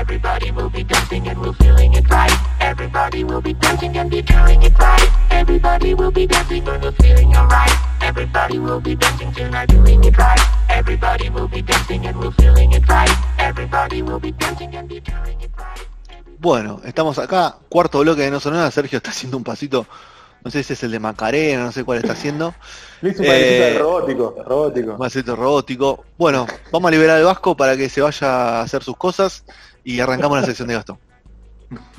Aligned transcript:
Everybody 0.00 0.50
will 0.50 0.70
be 0.70 0.82
dancing 0.82 1.28
and 1.28 1.38
we're 1.42 1.52
feeling 1.52 1.92
it 1.92 2.08
right. 2.08 2.32
Everybody 2.58 3.22
will 3.22 3.42
be 3.42 3.52
dancing 3.52 3.94
and 3.98 4.10
be 4.10 4.22
doing 4.22 4.62
it 4.62 4.78
right. 4.78 5.08
Everybody 5.30 5.92
will 5.92 6.10
be 6.10 6.26
dancing 6.26 6.66
and 6.66 6.82
we're 6.82 6.92
feeling 6.92 7.36
alright. 7.36 7.70
Everybody 8.00 8.58
will 8.58 8.80
be 8.80 8.96
dancing 8.96 9.30
tonight 9.34 9.68
doing 9.68 10.02
it 10.02 10.16
right. 10.16 10.40
Everybody 10.70 11.28
will 11.28 11.48
be 11.48 11.60
dancing 11.60 12.06
and 12.06 12.18
we're 12.18 12.30
feeling 12.30 12.72
it 12.72 12.88
right. 12.88 13.10
Everybody 13.38 14.00
will 14.00 14.18
be 14.18 14.32
dancing 14.32 14.74
and 14.74 14.88
be 14.88 15.00
doing 15.00 15.38
it 15.42 15.50
right. 15.58 15.86
Bueno, 16.38 16.80
estamos 16.86 17.18
acá, 17.18 17.56
cuarto 17.68 17.98
bloque 18.00 18.22
de 18.22 18.30
No 18.30 18.40
Sonora, 18.40 18.70
Sergio 18.70 18.96
está 18.96 19.10
haciendo 19.10 19.36
un 19.36 19.44
pasito, 19.44 19.86
no 20.42 20.50
sé 20.50 20.62
si 20.62 20.72
es 20.72 20.82
el 20.82 20.92
de 20.92 20.98
Macarena, 20.98 21.64
no 21.64 21.72
sé 21.72 21.84
cuál 21.84 21.98
está 21.98 22.12
haciendo. 22.14 22.54
Le 23.02 23.10
hizo 23.10 23.20
un 23.20 23.28
eh, 23.28 23.76
robótico, 23.78 24.34
robótico. 24.46 24.92
Un 24.92 24.98
pasito 24.98 25.36
robótico. 25.36 26.04
Bueno, 26.16 26.46
vamos 26.72 26.88
a 26.88 26.92
liberar 26.92 27.18
al 27.18 27.24
Vasco 27.24 27.54
para 27.54 27.76
que 27.76 27.90
se 27.90 28.00
vaya 28.00 28.28
a 28.28 28.62
hacer 28.62 28.82
sus 28.82 28.96
cosas 28.96 29.44
y 29.84 30.00
arrancamos 30.00 30.40
la 30.40 30.46
sección 30.46 30.68
de 30.68 30.74
Gastón. 30.74 30.98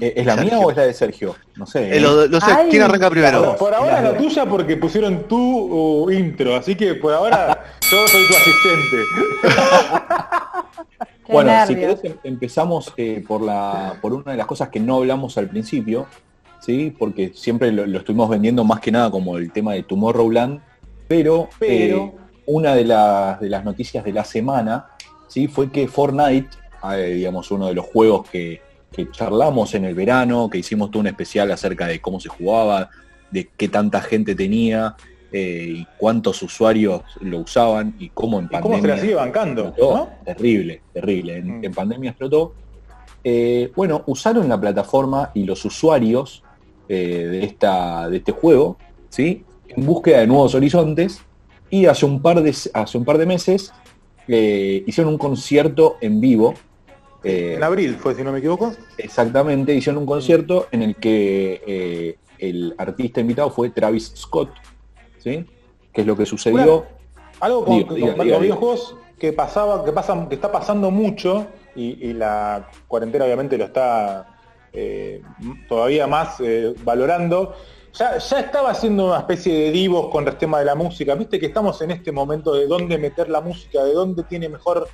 Eh, 0.02 0.14
¿Es 0.18 0.26
la 0.26 0.36
mía 0.36 0.60
o 0.60 0.70
es 0.70 0.76
la 0.76 0.84
de 0.84 0.94
Sergio? 0.94 1.36
No 1.56 1.66
sé. 1.66 1.96
Eh, 1.96 2.02
lo, 2.02 2.28
sé. 2.42 2.52
¿Quién 2.70 2.82
arranca 2.82 3.10
primero? 3.10 3.56
Por, 3.56 3.74
ahora 3.74 3.98
es 4.00 4.04
la 4.04 4.18
tuya 4.18 4.46
porque 4.46 4.76
pusieron 4.76 5.28
tu 5.30 5.38
uh, 5.38 6.12
intro, 6.12 6.56
así 6.56 6.76
que 6.76 6.96
por 6.96 7.14
ahora 7.14 7.64
yo 7.90 8.08
soy 8.08 8.28
tu 8.28 8.34
asistente. 8.36 8.98
bueno, 11.30 11.54
si 11.68 11.76
querés 11.76 12.04
em, 12.04 12.16
empezamos 12.26 12.94
eh, 12.98 13.24
por 13.26 13.42
la 13.42 13.98
por 14.02 14.12
una 14.14 14.32
de 14.32 14.38
las 14.38 14.46
cosas 14.46 14.68
que 14.68 14.82
no 14.82 14.98
hablamos 14.98 15.38
al 15.38 15.48
principio, 15.48 16.06
¿sí? 16.60 16.94
Porque 16.98 17.32
siempre 17.34 17.72
lo, 17.72 17.98
estuvimos 17.98 18.30
vendiendo 18.30 18.66
más 18.66 18.82
que 18.82 18.92
nada 18.92 19.10
como 19.10 19.38
el 19.38 19.54
tema 19.54 19.72
de 19.74 19.84
Tomorrowland, 19.84 20.60
pero, 21.08 21.48
pero 21.58 22.14
una 22.46 22.76
de 22.76 22.84
las, 22.84 23.40
de 23.40 23.48
las 23.48 23.64
noticias 23.64 24.04
de 24.04 24.12
la 24.12 24.26
semana, 24.26 24.88
¿sí? 25.30 25.48
Fue 25.48 25.72
que 25.72 25.88
Fortnite 25.88 26.61
digamos, 26.90 27.52
uno 27.52 27.68
de 27.68 27.74
los 27.74 27.86
juegos 27.86 28.30
que, 28.30 28.62
charlamos 29.12 29.74
en 29.74 29.86
el 29.86 29.96
verano, 29.96 30.50
que 30.50 30.58
hicimos 30.58 30.92
todo 30.92 31.00
un 31.00 31.08
especial 31.08 31.52
acerca 31.52 31.88
de 31.88 32.02
cómo 32.02 32.20
se 32.20 32.28
jugaba, 32.28 32.90
de 33.32 33.50
qué 33.56 33.70
tanta 33.70 34.02
gente 34.02 34.36
tenía 34.36 34.96
eh, 35.32 35.76
y 35.78 35.88
cuántos 35.98 36.42
usuarios 36.44 37.04
lo 37.22 37.40
usaban 37.40 37.96
y 38.00 38.10
cómo 38.10 38.40
en 38.40 38.50
pandemia. 38.50 38.62
¿Cómo 38.62 38.82
se 38.82 38.88
la 38.88 38.98
sigue 38.98 39.16
bancando? 39.16 39.74
Terrible, 40.26 40.82
terrible. 40.94 41.42
Mm. 41.42 41.64
En, 41.64 41.74
pandemia 41.74 42.10
explotó. 42.10 42.54
Eh, 43.24 43.72
bueno, 43.76 44.04
usaron 44.08 44.50
la 44.50 44.60
plataforma 44.60 45.32
y 45.34 45.46
los 45.46 45.64
usuarios 45.64 46.44
eh, 46.90 47.28
de, 47.32 47.46
esta, 47.46 48.10
de 48.10 48.18
este 48.18 48.34
juego, 48.34 48.78
¿sí? 49.10 49.46
En 49.70 49.86
búsqueda 49.86 50.20
de 50.20 50.28
nuevos 50.28 50.54
horizontes. 50.54 51.22
Y 51.70 51.86
hace 51.86 52.06
un 52.06 52.22
par 52.22 52.44
de, 52.44 52.54
hace 52.74 52.98
un 52.98 53.06
par 53.06 53.18
de 53.18 53.26
meses 53.26 53.72
hicieron 54.28 55.14
un 55.14 55.18
concierto 55.18 55.98
en 56.00 56.22
vivo 56.22 56.54
eh, 57.24 57.54
en 57.56 57.64
abril 57.64 57.98
fue, 57.98 58.16
si 58.16 58.24
no 58.24 58.32
me 58.32 58.40
equivoco. 58.40 58.74
Exactamente, 58.98 59.74
hicieron 59.74 60.02
un 60.02 60.08
concierto 60.08 60.68
en 60.72 60.82
el 60.82 60.96
que 60.96 61.62
eh, 61.68 62.18
el 62.40 62.74
artista 62.78 63.22
invitado 63.22 63.50
fue 63.52 63.70
Travis 63.70 64.14
Scott, 64.16 64.50
¿sí? 65.20 65.46
Que 65.94 66.02
es 66.02 66.08
lo 66.08 66.16
que 66.16 66.26
sucedió. 66.26 66.86
algo 67.40 67.66
con, 67.66 67.80
los 67.80 68.18
videojuegos 68.18 68.96
que 69.20 69.34
pasaba, 69.34 69.86
que 69.86 69.92
pasa, 69.92 70.28
que 70.28 70.36
está 70.36 70.52
pasando 70.52 70.90
mucho 70.90 71.48
y, 71.76 72.14
la 72.14 72.70
cuarentena 72.88 73.26
obviamente 73.26 73.58
lo 73.58 73.66
está 73.66 74.40
eh, 74.74 75.22
todavía 75.70 76.08
más 76.08 76.38
valorando. 76.84 77.56
Ya, 77.94 78.18
ya, 78.18 78.40
estaba 78.40 78.72
haciendo 78.72 79.08
una 79.08 79.20
especie 79.20 79.54
de 79.54 79.72
divos 79.72 80.10
con 80.10 80.26
el 80.28 80.38
tema 80.38 80.60
de 80.60 80.66
la 80.66 80.76
música. 80.76 81.14
Viste 81.14 81.40
que 81.40 81.48
estamos 81.48 81.82
en 81.82 81.92
este 81.92 82.12
momento 82.12 82.54
de 82.54 82.66
dónde 82.66 82.98
meter 82.98 83.30
la 83.30 83.42
música, 83.42 83.84
de 83.84 83.94
dónde 83.94 84.24
tiene 84.24 84.48
mejor 84.48 84.88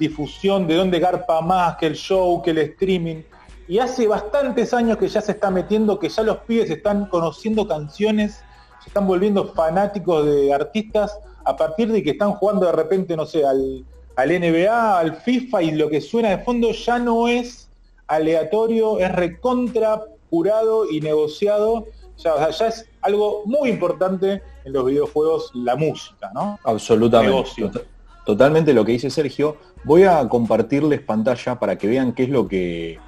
difusión, 0.00 0.66
de 0.66 0.74
dónde 0.74 0.98
garpa 0.98 1.40
más 1.42 1.76
que 1.76 1.86
el 1.86 1.94
show, 1.94 2.42
que 2.42 2.50
el 2.50 2.58
streaming. 2.58 3.22
Y 3.68 3.78
hace 3.78 4.08
bastantes 4.08 4.74
años 4.74 4.96
que 4.96 5.06
ya 5.06 5.20
se 5.20 5.32
está 5.32 5.50
metiendo, 5.50 5.98
que 5.98 6.08
ya 6.08 6.24
los 6.24 6.38
pibes 6.38 6.70
están 6.70 7.06
conociendo 7.06 7.68
canciones, 7.68 8.42
se 8.82 8.88
están 8.88 9.06
volviendo 9.06 9.52
fanáticos 9.52 10.26
de 10.26 10.52
artistas 10.52 11.16
a 11.44 11.56
partir 11.56 11.92
de 11.92 12.02
que 12.02 12.10
están 12.10 12.32
jugando 12.32 12.66
de 12.66 12.72
repente, 12.72 13.16
no 13.16 13.26
sé, 13.26 13.44
al, 13.44 13.84
al 14.16 14.28
NBA, 14.28 14.98
al 14.98 15.16
FIFA 15.16 15.62
y 15.62 15.70
lo 15.72 15.88
que 15.88 16.00
suena 16.00 16.30
de 16.30 16.38
fondo 16.38 16.72
ya 16.72 16.98
no 16.98 17.28
es 17.28 17.68
aleatorio, 18.08 18.98
es 18.98 19.12
recontra, 19.12 20.02
purado 20.30 20.90
y 20.90 21.00
negociado. 21.00 21.86
Ya, 22.16 22.50
ya 22.50 22.66
es 22.66 22.86
algo 23.02 23.42
muy 23.44 23.68
importante 23.68 24.42
en 24.64 24.72
los 24.72 24.84
videojuegos 24.84 25.50
la 25.54 25.76
música, 25.76 26.30
¿no? 26.34 26.58
Absolutamente. 26.64 27.86
Totalmente 28.24 28.74
lo 28.74 28.84
que 28.84 28.92
dice 28.92 29.10
Sergio. 29.10 29.56
Voy 29.84 30.04
a 30.04 30.28
compartirles 30.28 31.00
pantalla 31.00 31.58
para 31.58 31.76
que 31.78 31.88
vean 31.88 32.12
qué 32.12 32.24
es 32.24 32.28
lo 32.28 32.46
que, 32.46 32.98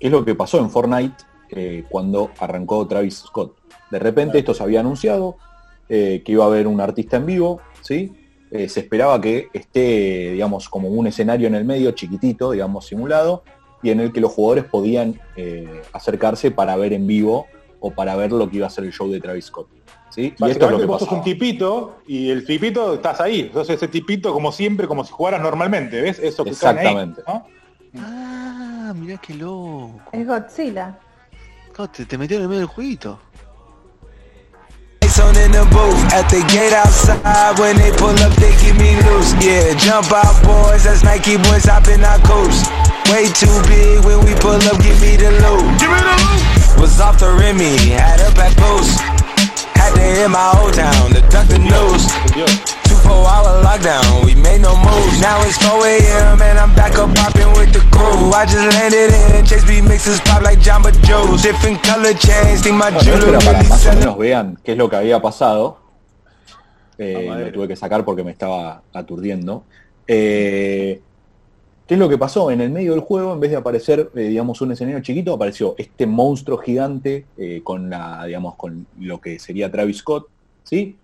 es 0.00 0.10
lo 0.10 0.24
que 0.24 0.34
pasó 0.34 0.58
en 0.58 0.70
Fortnite 0.70 1.24
eh, 1.50 1.84
cuando 1.88 2.30
arrancó 2.38 2.86
Travis 2.86 3.18
Scott. 3.26 3.56
De 3.90 3.98
repente 3.98 4.38
esto 4.38 4.54
se 4.54 4.62
había 4.62 4.80
anunciado, 4.80 5.36
eh, 5.88 6.22
que 6.24 6.32
iba 6.32 6.44
a 6.44 6.46
haber 6.46 6.66
un 6.66 6.80
artista 6.80 7.18
en 7.18 7.26
vivo, 7.26 7.60
¿sí? 7.82 8.12
Eh, 8.50 8.68
se 8.68 8.80
esperaba 8.80 9.20
que 9.20 9.48
esté, 9.52 10.32
digamos, 10.32 10.68
como 10.68 10.88
un 10.88 11.06
escenario 11.06 11.46
en 11.46 11.54
el 11.54 11.64
medio, 11.64 11.92
chiquitito, 11.92 12.52
digamos, 12.52 12.86
simulado, 12.86 13.44
y 13.82 13.90
en 13.90 14.00
el 14.00 14.12
que 14.12 14.20
los 14.20 14.32
jugadores 14.32 14.64
podían 14.64 15.20
acercarse 15.92 16.52
para 16.52 16.76
ver 16.76 16.92
en 16.92 17.06
vivo 17.06 17.46
o 17.80 17.90
para 17.90 18.14
ver 18.14 18.30
lo 18.30 18.48
que 18.48 18.58
iba 18.58 18.66
a 18.68 18.70
ser 18.70 18.84
el 18.84 18.92
show 18.92 19.10
de 19.10 19.20
Travis 19.20 19.46
Scott. 19.46 19.68
¿Sí? 20.14 20.34
Y 20.38 20.50
esto 20.50 20.66
es 20.66 20.70
lo 20.72 20.78
que 20.78 20.86
vos 20.86 21.00
sos 21.00 21.10
un 21.12 21.22
tipito 21.22 21.96
y 22.06 22.30
el 22.30 22.44
tipito 22.44 22.94
estás 22.94 23.20
ahí. 23.20 23.40
Entonces 23.40 23.76
ese 23.76 23.88
tipito 23.88 24.32
como 24.32 24.52
siempre, 24.52 24.86
como 24.86 25.04
si 25.04 25.12
jugaras 25.12 25.40
normalmente, 25.40 26.00
¿ves? 26.00 26.18
Eso 26.18 26.44
que 26.44 26.50
Exactamente. 26.50 27.22
Ahí, 27.26 27.40
Ah, 27.98 28.92
mirá 28.94 29.18
qué 29.18 29.34
loco. 29.34 30.00
Es 30.12 30.26
Godzilla. 30.26 30.98
te, 31.94 32.06
te 32.06 32.18
metió 32.18 32.36
en 32.36 32.42
el 32.44 32.48
medio 32.48 32.60
del 32.60 32.68
jueguito. 32.68 33.18
on 35.20 35.36
in 35.36 35.52
the 35.52 35.60
booth 35.68 36.00
at 36.16 36.24
the 36.32 36.40
gate 36.48 36.72
outside 36.72 37.52
when 37.60 37.76
they 37.76 37.92
pull 38.00 38.16
up 38.24 38.32
they 38.40 38.48
give 38.64 38.76
me 38.80 38.96
loose 39.04 39.36
yeah 39.44 39.76
jump 39.76 40.08
out 40.08 40.32
boys 40.40 40.84
that's 40.84 41.04
Nike 41.04 41.36
boys 41.36 41.68
hopping 41.68 42.00
our 42.00 42.16
coast 42.24 42.64
way 43.12 43.28
too 43.28 43.52
big 43.68 44.00
when 44.08 44.24
we 44.24 44.32
pull 44.40 44.56
up 44.56 44.80
give 44.80 44.96
me 45.04 45.20
the 45.20 45.28
loot 45.44 45.68
give 45.76 45.92
me 45.92 46.00
the 46.00 46.16
loot 46.16 46.80
was 46.80 46.96
off 46.98 47.20
the 47.20 47.28
Remy 47.28 47.92
had 47.92 48.21
Had 50.22 50.28
to 50.28 50.30
hit 50.30 50.30
my 50.30 50.62
old 50.62 50.74
town 50.74 51.10
to 51.10 51.20
duck 51.34 51.48
the 51.48 51.58
news. 51.58 52.06
Two 52.86 52.94
four 53.02 53.26
hour 53.26 53.58
lockdown, 53.64 54.24
we 54.24 54.34
made 54.36 54.60
no 54.60 54.76
moves. 54.76 55.20
Now 55.20 55.42
it's 55.42 55.58
4 55.58 55.82
a.m. 55.82 56.40
and 56.40 56.58
I'm 56.58 56.72
back 56.76 56.94
up 56.94 57.12
popping 57.14 57.50
with 57.58 57.72
the 57.72 57.80
crew. 57.90 58.30
I 58.30 58.46
just 58.46 58.70
landed 58.78 59.10
in 59.34 59.44
Chase 59.44 59.64
B 59.64 59.80
mixes 59.82 60.20
pop 60.20 60.42
like 60.42 60.60
Jamba 60.60 60.92
Joe's. 61.02 61.42
Different 61.42 61.82
color 61.82 62.14
chains, 62.14 62.62
think 62.62 62.76
my 62.76 62.90
jewelry 63.02 63.36
para 63.44 63.62
más 63.64 63.86
o 63.86 63.94
menos 63.94 64.18
vean 64.18 64.58
qué 64.62 64.72
es 64.72 64.78
lo 64.78 64.88
que 64.88 64.96
había 64.96 65.20
pasado. 65.20 65.78
Eh, 66.98 67.26
lo 67.28 67.50
tuve 67.52 67.66
que 67.66 67.76
sacar 67.76 68.04
porque 68.04 68.22
me 68.22 68.30
estaba 68.30 68.82
aturdiendo. 68.94 69.64
Eh, 70.06 71.00
¿Qué 71.86 71.94
es 71.94 72.00
lo 72.00 72.08
que 72.08 72.16
pasó? 72.16 72.50
En 72.50 72.60
el 72.60 72.70
medio 72.70 72.92
del 72.92 73.00
juego, 73.00 73.32
en 73.32 73.40
vez 73.40 73.50
de 73.50 73.56
aparecer, 73.56 74.10
eh, 74.14 74.28
digamos, 74.28 74.60
un 74.60 74.72
escenario 74.72 75.00
chiquito, 75.02 75.34
apareció 75.34 75.74
este 75.76 76.06
monstruo 76.06 76.58
gigante 76.58 77.26
eh, 77.36 77.60
con 77.64 77.90
la, 77.90 78.24
digamos, 78.24 78.54
con 78.54 78.86
lo 79.00 79.20
que 79.20 79.38
sería 79.38 79.70
Travis 79.70 79.98
Scott, 79.98 80.28
¿sí? 80.62 80.96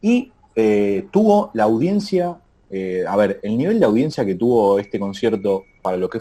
Y 0.00 0.32
eh, 0.56 1.06
tuvo 1.10 1.50
la 1.54 1.64
audiencia, 1.64 2.38
a 3.06 3.16
ver, 3.16 3.38
el 3.42 3.58
nivel 3.58 3.78
de 3.78 3.84
audiencia 3.84 4.24
que 4.24 4.34
tuvo 4.34 4.78
este 4.78 4.98
concierto 4.98 5.64
para 5.82 5.98
lo 5.98 6.08
que 6.08 6.20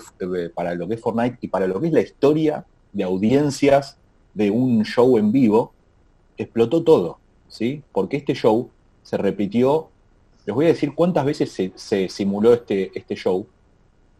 para 0.53 0.75
lo 0.75 0.85
que 0.85 0.95
es 0.95 1.01
Fortnite 1.01 1.37
y 1.39 1.47
para 1.47 1.65
lo 1.65 1.79
que 1.79 1.87
es 1.87 1.93
la 1.93 2.01
historia 2.01 2.65
de 2.91 3.03
audiencias 3.05 3.97
de 4.33 4.51
un 4.51 4.83
show 4.83 5.17
en 5.17 5.31
vivo, 5.31 5.71
explotó 6.37 6.83
todo, 6.83 7.19
¿sí? 7.47 7.81
Porque 7.93 8.17
este 8.17 8.33
show 8.33 8.69
se 9.01 9.15
repitió, 9.15 9.87
les 10.45 10.53
voy 10.53 10.65
a 10.65 10.69
decir 10.69 10.93
cuántas 10.93 11.23
veces 11.23 11.51
se, 11.51 11.71
se 11.75 12.09
simuló 12.09 12.53
este, 12.53 12.91
este 12.93 13.15
show, 13.15 13.47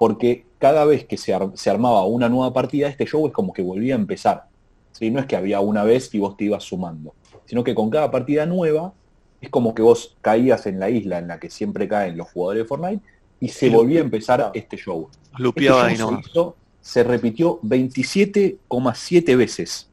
porque 0.01 0.45
cada 0.57 0.83
vez 0.83 1.05
que 1.05 1.15
se, 1.15 1.31
armaba 1.31 2.05
una 2.05 2.27
nueva 2.27 2.51
partida, 2.51 2.87
este 2.87 3.05
show 3.05 3.27
es 3.27 3.33
como 3.33 3.53
que 3.53 3.61
volvía 3.61 3.93
a 3.93 3.99
empezar. 3.99 4.47
¿sí? 4.93 5.11
No 5.11 5.19
es 5.19 5.27
que 5.27 5.35
había 5.35 5.59
una 5.59 5.83
vez 5.83 6.11
y 6.15 6.17
vos 6.17 6.35
te 6.35 6.45
ibas 6.45 6.63
sumando, 6.63 7.13
sino 7.45 7.63
que 7.63 7.75
con 7.75 7.91
cada 7.91 8.09
partida 8.09 8.47
nueva 8.47 8.95
es 9.41 9.51
como 9.51 9.75
que 9.75 9.83
vos 9.83 10.17
caías 10.21 10.65
en 10.65 10.79
la 10.79 10.89
isla 10.89 11.19
en 11.19 11.27
la 11.27 11.39
que 11.39 11.51
siempre 11.51 11.87
caen 11.87 12.17
los 12.17 12.31
jugadores 12.31 12.63
de 12.63 12.67
Fortnite 12.67 13.03
y 13.39 13.49
se 13.49 13.69
volvía 13.69 13.99
a 13.99 14.03
empezar 14.03 14.49
este 14.55 14.75
show. 14.75 15.07
Este 15.07 15.37
se, 16.81 17.03
repitió 17.03 17.59
27,7 17.61 19.37
veces. 19.37 19.87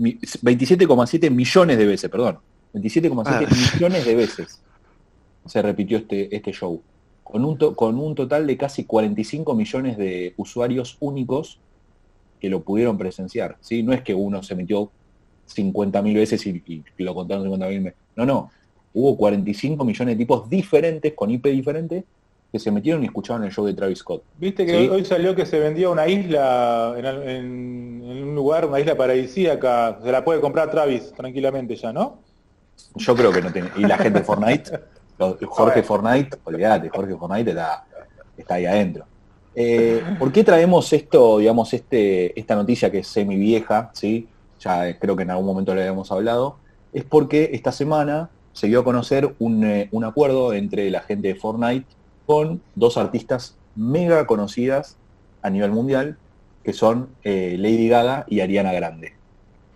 27,7 0.00 1.30
millones 1.30 1.78
de 1.78 1.86
veces, 1.86 2.10
perdón. 2.10 2.40
27,7 2.74 3.72
millones 3.72 4.04
de 4.04 4.14
veces 4.16 4.60
se 5.46 5.62
repitió 5.62 5.98
este, 5.98 6.34
este 6.34 6.52
show, 6.52 6.82
con 7.30 7.44
un, 7.44 7.56
con 7.56 7.98
un 7.98 8.14
total 8.14 8.46
de 8.46 8.56
casi 8.56 8.84
45 8.84 9.52
millones 9.56 9.98
de 9.98 10.32
usuarios 10.36 10.96
únicos 11.00 11.58
que 12.40 12.48
lo 12.48 12.62
pudieron 12.62 12.96
presenciar. 12.96 13.56
¿sí? 13.60 13.82
No 13.82 13.92
es 13.92 14.02
que 14.02 14.14
uno 14.14 14.44
se 14.44 14.54
metió 14.54 14.92
50.000 15.52 16.14
veces 16.14 16.46
y, 16.46 16.84
lo 16.98 17.14
contaron 17.16 17.48
50.000 17.48 17.82
veces. 17.82 17.94
No, 18.14 18.26
no. 18.26 18.50
Hubo 18.94 19.16
45 19.16 19.84
millones 19.84 20.14
de 20.14 20.18
tipos 20.18 20.48
diferentes, 20.48 21.14
con 21.14 21.32
IP 21.32 21.46
diferente, 21.46 22.04
que 22.52 22.60
se 22.60 22.70
metieron 22.70 23.02
y 23.02 23.06
escuchaban 23.06 23.42
el 23.42 23.50
show 23.50 23.66
de 23.66 23.74
Travis 23.74 23.98
Scott. 23.98 24.22
Viste 24.38 24.64
que 24.64 24.88
hoy 24.88 25.04
salió 25.04 25.34
que 25.34 25.46
se 25.46 25.58
vendía 25.58 25.90
una 25.90 26.06
isla 26.06 26.94
en, 26.96 28.02
un 28.04 28.34
lugar, 28.36 28.66
una 28.66 28.78
isla 28.78 28.96
paradisíaca, 28.96 29.98
se 30.00 30.12
la 30.12 30.24
puede 30.24 30.40
comprar 30.40 30.70
Travis 30.70 31.12
tranquilamente 31.12 31.74
ya, 31.74 31.92
¿no? 31.92 32.20
Yo 32.94 33.16
creo 33.16 33.32
que 33.32 33.42
no 33.42 33.52
tiene. 33.52 33.70
Y 33.76 33.80
la 33.80 33.98
gente 33.98 34.20
de 34.20 34.24
Fortnite, 34.24 34.70
Jorge 35.18 35.82
Fortnite, 35.82 36.38
olvídate, 36.44 36.88
Jorge 36.88 37.16
Fortnite 37.16 37.50
está, 37.50 37.84
está 38.36 38.54
ahí 38.54 38.66
adentro. 38.66 39.04
Eh, 39.54 40.02
¿Por 40.18 40.30
qué 40.30 40.44
traemos 40.44 40.92
esto, 40.92 41.38
digamos, 41.38 41.72
este, 41.72 42.38
esta 42.38 42.54
noticia 42.54 42.90
que 42.90 42.98
es 42.98 43.06
semi 43.06 43.36
vieja, 43.36 43.90
¿sí? 43.94 44.28
ya 44.60 44.98
creo 44.98 45.16
que 45.16 45.22
en 45.22 45.30
algún 45.30 45.46
momento 45.46 45.74
le 45.74 45.82
habíamos 45.82 46.12
hablado, 46.12 46.56
es 46.92 47.04
porque 47.04 47.50
esta 47.52 47.72
semana 47.72 48.30
se 48.52 48.66
dio 48.66 48.80
a 48.80 48.84
conocer 48.84 49.34
un, 49.38 49.64
eh, 49.64 49.88
un 49.92 50.04
acuerdo 50.04 50.52
entre 50.52 50.90
la 50.90 51.00
gente 51.00 51.28
de 51.28 51.34
Fortnite 51.34 51.86
con 52.26 52.60
dos 52.74 52.96
artistas 52.96 53.56
mega 53.74 54.26
conocidas 54.26 54.96
a 55.42 55.50
nivel 55.50 55.70
mundial, 55.72 56.18
que 56.64 56.72
son 56.72 57.08
eh, 57.22 57.56
Lady 57.58 57.88
Gaga 57.88 58.24
y 58.28 58.40
Ariana 58.40 58.72
Grande. 58.72 59.12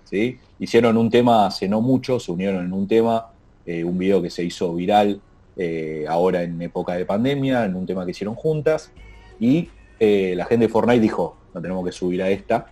¿sí? 0.05 0.39
Hicieron 0.59 0.97
un 0.97 1.11
tema 1.11 1.47
hace 1.47 1.69
no 1.69 1.81
mucho, 1.81 2.19
se 2.19 2.33
unieron 2.33 2.65
en 2.65 2.73
un 2.73 2.89
tema, 2.89 3.29
eh, 3.65 3.85
un 3.85 3.97
video 3.97 4.21
que 4.21 4.31
se 4.31 4.43
hizo 4.43 4.75
viral 4.75 5.21
eh, 5.63 6.07
ahora 6.09 6.43
en 6.43 6.61
época 6.63 6.95
de 6.95 7.05
pandemia, 7.05 7.67
en 7.67 7.77
un 7.77 7.85
tema 7.85 8.05
que 8.05 8.13
hicieron 8.13 8.35
juntas, 8.35 8.93
y 9.39 9.69
la 10.01 10.47
gente 10.47 10.67
de 10.67 10.73
Fortnite 10.73 11.01
dijo, 11.01 11.37
no 11.53 11.61
tenemos 11.61 11.85
que 11.85 11.93
subir 11.93 12.23
a 12.23 12.31
esta, 12.31 12.67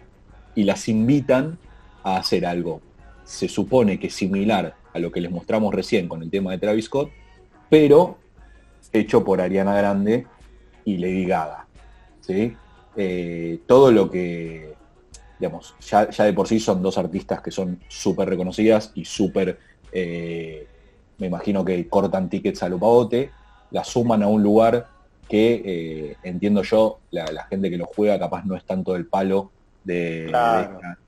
y 0.55 0.65
las 0.65 0.89
invitan 0.89 1.59
a 2.03 2.17
hacer 2.17 2.47
algo. 2.47 2.81
Se 3.25 3.49
supone 3.49 3.99
que 3.99 4.09
similar 4.09 4.75
a 4.95 4.99
lo 4.99 5.13
que 5.13 5.21
les 5.21 5.31
mostramos 5.31 5.75
recién 5.75 6.09
con 6.09 6.23
el 6.23 6.31
tema 6.31 6.53
de 6.53 6.59
Travis 6.59 6.87
Scott, 6.87 7.11
pero 7.69 8.17
hecho 8.93 9.23
por 9.25 9.41
Ariana 9.41 9.77
Grande 9.77 10.27
y 10.85 10.97
Lady 10.97 11.27
Gaga. 11.27 11.67
¿sí? 12.21 12.57
Eh, 12.97 13.61
todo 13.67 13.93
lo 13.93 14.11
que, 14.11 14.75
digamos, 15.39 15.75
ya, 15.81 16.07
de 16.07 16.33
por 16.33 16.49
sí 16.49 16.59
son 16.59 16.83
dos 16.83 16.99
artistas 16.99 17.41
que 17.41 17.51
son 17.51 17.81
súper 17.89 18.29
reconocidas 18.29 18.93
y 18.95 19.05
súper, 19.05 19.59
eh, 19.93 20.67
me 21.19 21.27
imagino 21.27 21.65
que 21.65 21.89
cortan 21.89 22.29
tickets 22.29 22.63
a 22.63 22.69
lo 22.69 22.79
pavote, 22.79 23.31
la 23.71 23.85
suman 23.85 24.23
a 24.23 24.29
un 24.29 24.43
lugar 24.43 24.89
que 25.29 25.63
eh, 25.65 26.17
entiendo 26.23 26.63
yo, 26.63 27.01
la, 27.11 27.45
gente 27.45 27.69
que 27.69 27.77
lo 27.77 27.87
juega 27.87 28.19
capaz 28.19 28.45
no 28.45 28.57
es 28.57 28.65
tanto 28.65 28.95
del 28.95 29.07
palo 29.07 29.51
de, 29.85 30.33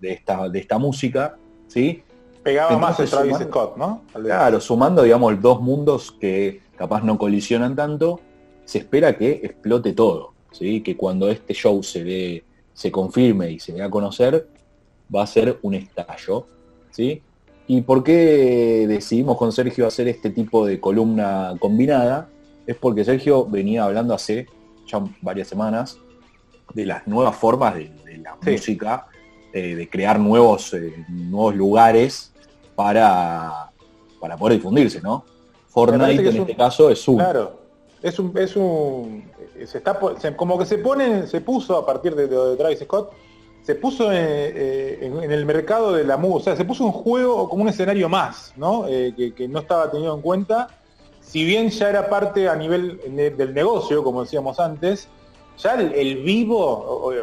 esta, 0.02 0.48
de 0.48 0.58
esta 0.58 0.78
música, 0.78 1.36
¿sí? 1.68 2.02
Pegaba 2.42 2.76
más 2.78 2.98
el 3.00 3.08
Travis 3.08 3.38
Scott, 3.38 3.76
¿no? 3.76 4.02
Claro, 4.12 4.60
sumando, 4.60 5.02
digamos, 5.02 5.40
dos 5.40 5.60
mundos 5.60 6.12
que 6.12 6.60
capaz 6.76 7.02
no 7.02 7.18
colisionan 7.18 7.76
tanto, 7.76 8.20
se 8.64 8.78
espera 8.78 9.16
que 9.16 9.32
explote 9.42 9.92
todo, 9.92 10.32
¿sí? 10.52 10.80
que 10.80 10.96
cuando 10.96 11.28
este 11.28 11.52
show 11.52 11.82
se 11.82 12.02
ve, 12.02 12.44
se 12.72 12.90
confirme 12.90 13.50
y 13.50 13.58
se 13.60 13.72
dé 13.72 13.82
a 13.82 13.90
conocer, 13.90 14.48
va 15.14 15.24
a 15.24 15.26
ser 15.26 15.58
un 15.62 15.74
estallo. 15.74 16.46
¿sí? 16.90 17.22
¿Y 17.72 17.82
por 17.82 18.02
qué 18.02 18.87
decidimos 18.88 19.37
con 19.37 19.52
Sergio 19.52 19.87
hacer 19.87 20.08
este 20.08 20.31
tipo 20.31 20.67
de 20.67 20.81
columna 20.81 21.55
combinada? 21.61 22.28
Es 22.67 22.75
porque 22.75 23.05
Sergio 23.05 23.46
venía 23.46 23.84
hablando 23.84 24.12
hace 24.12 24.49
ya 24.88 25.00
varias 25.22 25.46
semanas 25.46 25.96
de 26.75 26.84
las 26.84 27.06
nuevas 27.06 27.37
formas 27.37 27.76
de, 27.76 27.93
la 28.25 28.37
música, 28.44 29.06
eh, 29.52 29.76
de 29.76 29.88
crear 29.88 30.19
nuevos, 30.19 30.75
eh, 30.75 31.05
nuevos 31.08 31.55
lugares 31.55 32.32
para, 32.75 33.70
para 34.19 34.37
poder 34.37 34.56
difundirse, 34.56 35.00
¿no? 35.00 35.25
Fortnite 35.69 36.28
en 36.28 36.37
este 36.38 36.56
caso 36.56 36.90
es 36.90 37.06
un. 37.06 37.19
Claro, 37.19 37.52
es 38.02 38.19
un, 38.19 38.37
es 38.37 38.56
un. 38.56 39.31
Se 39.64 39.78
está, 39.78 39.96
como 40.34 40.58
que 40.58 40.66
se 40.66 40.78
pone, 40.78 41.28
se 41.28 41.40
puso 41.40 41.76
a 41.76 41.87
partir 41.87 42.16
de, 42.16 42.26
de, 42.26 42.56
Travis 42.56 42.81
Scott, 42.81 43.12
se 43.62 43.74
puso 43.74 44.10
eh, 44.12 44.98
en, 45.02 45.30
el 45.30 45.44
mercado 45.44 45.92
de 45.92 46.04
la 46.04 46.16
música, 46.16 46.36
o 46.36 46.40
sea, 46.40 46.56
se 46.56 46.64
puso 46.64 46.84
un 46.84 46.92
juego 46.92 47.48
como 47.48 47.62
un 47.62 47.68
escenario 47.68 48.08
más, 48.08 48.52
¿no? 48.56 48.86
Eh, 48.88 49.14
que, 49.36 49.48
no 49.48 49.60
estaba 49.60 49.90
tenido 49.90 50.14
en 50.14 50.22
cuenta. 50.22 50.68
Si 51.20 51.44
bien 51.44 51.70
ya 51.70 51.90
era 51.90 52.08
parte 52.08 52.48
a 52.48 52.56
nivel 52.56 53.00
del 53.36 53.54
negocio, 53.54 54.02
como 54.02 54.22
decíamos 54.22 54.58
antes, 54.58 55.08
ya 55.58 55.74
el, 55.74 56.22
vivo, 56.22 56.60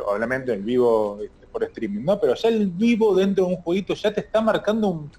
obviamente 0.08 0.54
el 0.54 0.62
vivo 0.62 1.18
este, 1.22 1.48
por 1.48 1.64
streaming, 1.64 2.06
¿no? 2.06 2.20
Pero 2.20 2.36
ya 2.36 2.50
el 2.50 2.68
vivo 2.68 3.16
dentro 3.16 3.46
de 3.46 3.56
un 3.56 3.62
jueguito 3.62 3.96
ya 3.96 4.14
te 4.14 4.22
está 4.22 4.40
marcando 4.40 4.88
un 4.88 5.12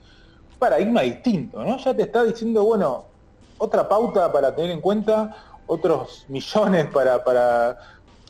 paradigma 0.58 1.02
distinto, 1.02 1.62
¿no? 1.62 1.76
Ya 1.78 1.94
te 1.94 2.02
está 2.02 2.24
diciendo, 2.24 2.64
bueno, 2.64 3.04
otra 3.58 3.88
pauta 3.88 4.32
para 4.32 4.54
tener 4.54 4.70
en 4.70 4.80
cuenta, 4.80 5.36
otros 5.66 6.24
millones 6.28 6.86
para, 6.86 7.78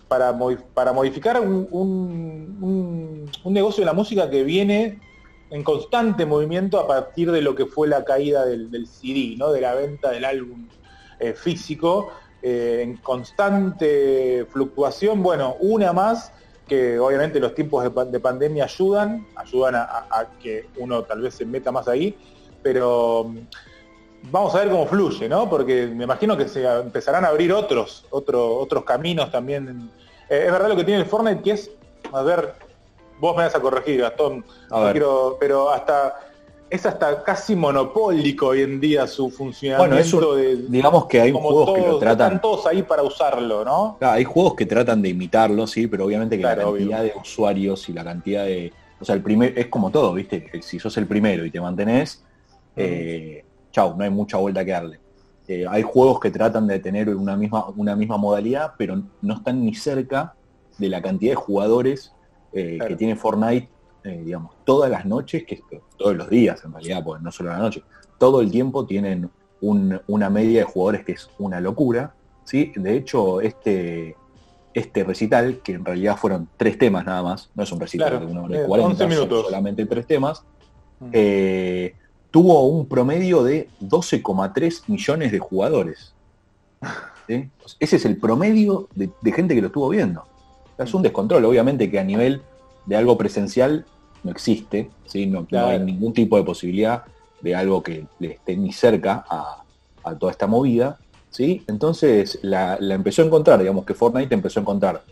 para, 0.08 0.32
modificar 0.32 1.40
un, 1.40 3.30
negocio 3.44 3.82
de 3.82 3.86
la 3.86 3.92
música 3.92 4.28
que 4.30 4.42
viene 4.42 4.98
en 5.50 5.62
constante 5.62 6.26
movimiento 6.26 6.78
a 6.78 6.86
partir 6.86 7.30
de 7.30 7.40
lo 7.42 7.54
que 7.54 7.66
fue 7.66 7.88
la 7.88 8.04
caída 8.04 8.44
del, 8.44 8.86
CD, 8.86 9.36
¿no? 9.36 9.52
de 9.52 9.60
la 9.60 9.74
venta 9.74 10.10
del 10.10 10.24
álbum 10.24 10.68
eh, 11.20 11.32
físico, 11.34 12.10
eh, 12.42 12.80
en 12.82 12.96
constante 12.98 14.46
fluctuación. 14.50 15.22
Bueno, 15.22 15.56
una 15.60 15.92
más 15.92 16.32
que 16.68 16.98
obviamente 16.98 17.40
los 17.40 17.54
tiempos 17.54 17.82
de, 17.82 18.20
pandemia 18.20 18.64
ayudan, 18.64 19.26
ayudan 19.36 19.74
a, 19.74 20.26
que 20.40 20.66
uno 20.76 21.02
tal 21.02 21.22
vez 21.22 21.34
se 21.34 21.46
meta 21.46 21.72
más 21.72 21.88
ahí, 21.88 22.14
pero 22.62 23.32
vamos 24.24 24.54
a 24.54 24.58
ver 24.58 24.70
cómo 24.70 24.86
fluye, 24.86 25.28
¿no? 25.28 25.48
Porque 25.48 25.86
me 25.86 26.04
imagino 26.04 26.36
que 26.36 26.48
se 26.48 26.64
empezarán 26.64 27.24
a 27.24 27.28
abrir 27.28 27.52
otros, 27.52 28.04
otros 28.10 28.84
caminos 28.84 29.30
también. 29.30 29.90
Eh, 30.28 30.44
es 30.46 30.52
verdad 30.52 30.68
lo 30.68 30.76
que 30.76 30.84
tiene 30.84 31.00
el 31.00 31.06
Fortnite, 31.06 31.42
que 31.42 31.52
es, 31.52 31.70
a 32.12 32.22
ver, 32.22 32.54
vos 33.20 33.36
me 33.36 33.44
vas 33.44 33.54
a 33.54 33.60
corregir, 33.60 34.00
Gastón, 34.00 34.44
pero 35.40 35.70
hasta 35.70 36.28
es 36.70 36.84
hasta 36.84 37.22
casi 37.22 37.56
monopólico 37.56 38.48
hoy 38.48 38.62
en 38.62 38.80
día 38.80 39.06
su 39.06 39.30
funcionamiento 39.30 40.36
de, 40.36 40.56
digamos 40.68 41.06
que 41.06 41.20
hay 41.20 41.32
juegos 41.32 41.74
que 41.74 41.86
lo 41.86 41.98
tratan 41.98 42.26
están 42.26 42.40
todos 42.42 42.66
ahí 42.66 42.82
para 42.82 43.02
usarlo 43.02 43.64
no 43.64 43.96
hay 44.00 44.24
juegos 44.24 44.54
que 44.54 44.66
tratan 44.66 45.00
de 45.00 45.08
imitarlo 45.08 45.66
sí 45.66 45.86
pero 45.86 46.04
obviamente 46.04 46.36
que 46.36 46.42
la 46.42 46.56
cantidad 46.56 47.02
de 47.02 47.12
usuarios 47.20 47.88
y 47.88 47.92
la 47.92 48.04
cantidad 48.04 48.44
de 48.44 48.72
o 49.00 49.04
sea 49.04 49.14
el 49.14 49.22
primer 49.22 49.58
es 49.58 49.68
como 49.68 49.90
todo 49.90 50.12
viste 50.12 50.50
si 50.62 50.78
sos 50.78 50.96
el 50.98 51.06
primero 51.06 51.44
y 51.44 51.50
te 51.50 51.60
mantenés 51.60 52.22
eh, 52.76 53.44
chau, 53.70 53.96
no 53.96 54.04
hay 54.04 54.10
mucha 54.10 54.36
vuelta 54.36 54.64
que 54.64 54.70
darle. 54.72 55.00
Eh, 55.48 55.64
hay 55.68 55.82
juegos 55.82 56.20
que 56.20 56.30
tratan 56.30 56.66
de 56.66 56.78
tener 56.78 57.08
una 57.08 57.36
misma, 57.36 57.66
una 57.68 57.96
misma 57.96 58.18
modalidad, 58.18 58.74
pero 58.76 59.02
no 59.22 59.34
están 59.34 59.64
ni 59.64 59.74
cerca 59.74 60.34
de 60.76 60.88
la 60.90 61.00
cantidad 61.00 61.32
de 61.32 61.36
jugadores 61.36 62.12
eh, 62.52 62.78
que 62.86 62.96
tiene 62.96 63.16
Fortnite, 63.16 63.68
eh, 64.04 64.22
digamos, 64.24 64.52
todas 64.64 64.90
las 64.90 65.06
noches, 65.06 65.44
que 65.44 65.62
todos 65.96 66.14
los 66.14 66.28
días 66.28 66.62
en 66.64 66.72
realidad, 66.72 67.02
porque 67.02 67.24
no 67.24 67.32
solo 67.32 67.50
la 67.50 67.58
noche, 67.58 67.82
todo 68.18 68.42
el 68.42 68.50
tiempo 68.50 68.84
tienen 68.84 69.30
una 69.60 70.30
media 70.30 70.60
de 70.60 70.64
jugadores 70.64 71.04
que 71.04 71.12
es 71.12 71.30
una 71.38 71.60
locura. 71.60 72.14
¿sí? 72.44 72.70
De 72.76 72.96
hecho, 72.96 73.40
este, 73.40 74.16
este 74.74 75.02
recital, 75.02 75.60
que 75.62 75.72
en 75.72 75.84
realidad 75.84 76.16
fueron 76.16 76.48
tres 76.58 76.78
temas 76.78 77.06
nada 77.06 77.22
más, 77.22 77.50
no 77.54 77.62
es 77.62 77.72
un 77.72 77.80
recital 77.80 78.20
de 78.20 78.26
una 78.26 78.42
hora 78.42 78.66
40, 78.66 79.06
minutos. 79.06 79.46
solamente 79.46 79.86
tres 79.86 80.06
temas, 80.06 80.44
mm 81.00 81.10
tuvo 82.38 82.68
un 82.68 82.86
promedio 82.86 83.42
de 83.42 83.68
12,3 83.80 84.84
millones 84.86 85.32
de 85.32 85.40
jugadores. 85.40 86.14
Ese 87.26 87.96
es 87.96 88.04
el 88.04 88.16
promedio 88.16 88.88
de, 88.94 89.10
gente 89.32 89.56
que 89.56 89.60
lo 89.60 89.66
estuvo 89.66 89.88
viendo. 89.88 90.22
Es 90.78 90.94
un 90.94 91.02
descontrol, 91.02 91.44
obviamente 91.46 91.90
que 91.90 91.98
a 91.98 92.04
nivel 92.04 92.42
de 92.86 92.94
algo 92.94 93.18
presencial 93.18 93.86
no 94.22 94.30
existe, 94.30 94.88
¿sí? 95.04 95.26
no, 95.26 95.48
hay 95.50 95.80
ningún 95.80 96.12
tipo 96.12 96.36
de 96.36 96.44
posibilidad 96.44 97.02
de 97.40 97.56
algo 97.56 97.82
que 97.82 98.06
le 98.20 98.34
esté 98.34 98.56
ni 98.56 98.72
cerca 98.72 99.24
a, 99.28 99.64
toda 100.20 100.30
esta 100.30 100.46
movida. 100.46 100.96
¿sí? 101.30 101.64
Entonces 101.66 102.38
la, 102.42 102.76
empezó 102.78 103.22
a 103.22 103.24
encontrar, 103.24 103.58
digamos 103.58 103.84
que 103.84 103.94
Fortnite 103.94 104.32
empezó 104.32 104.60
a 104.60 104.62
encontrar 104.62 105.02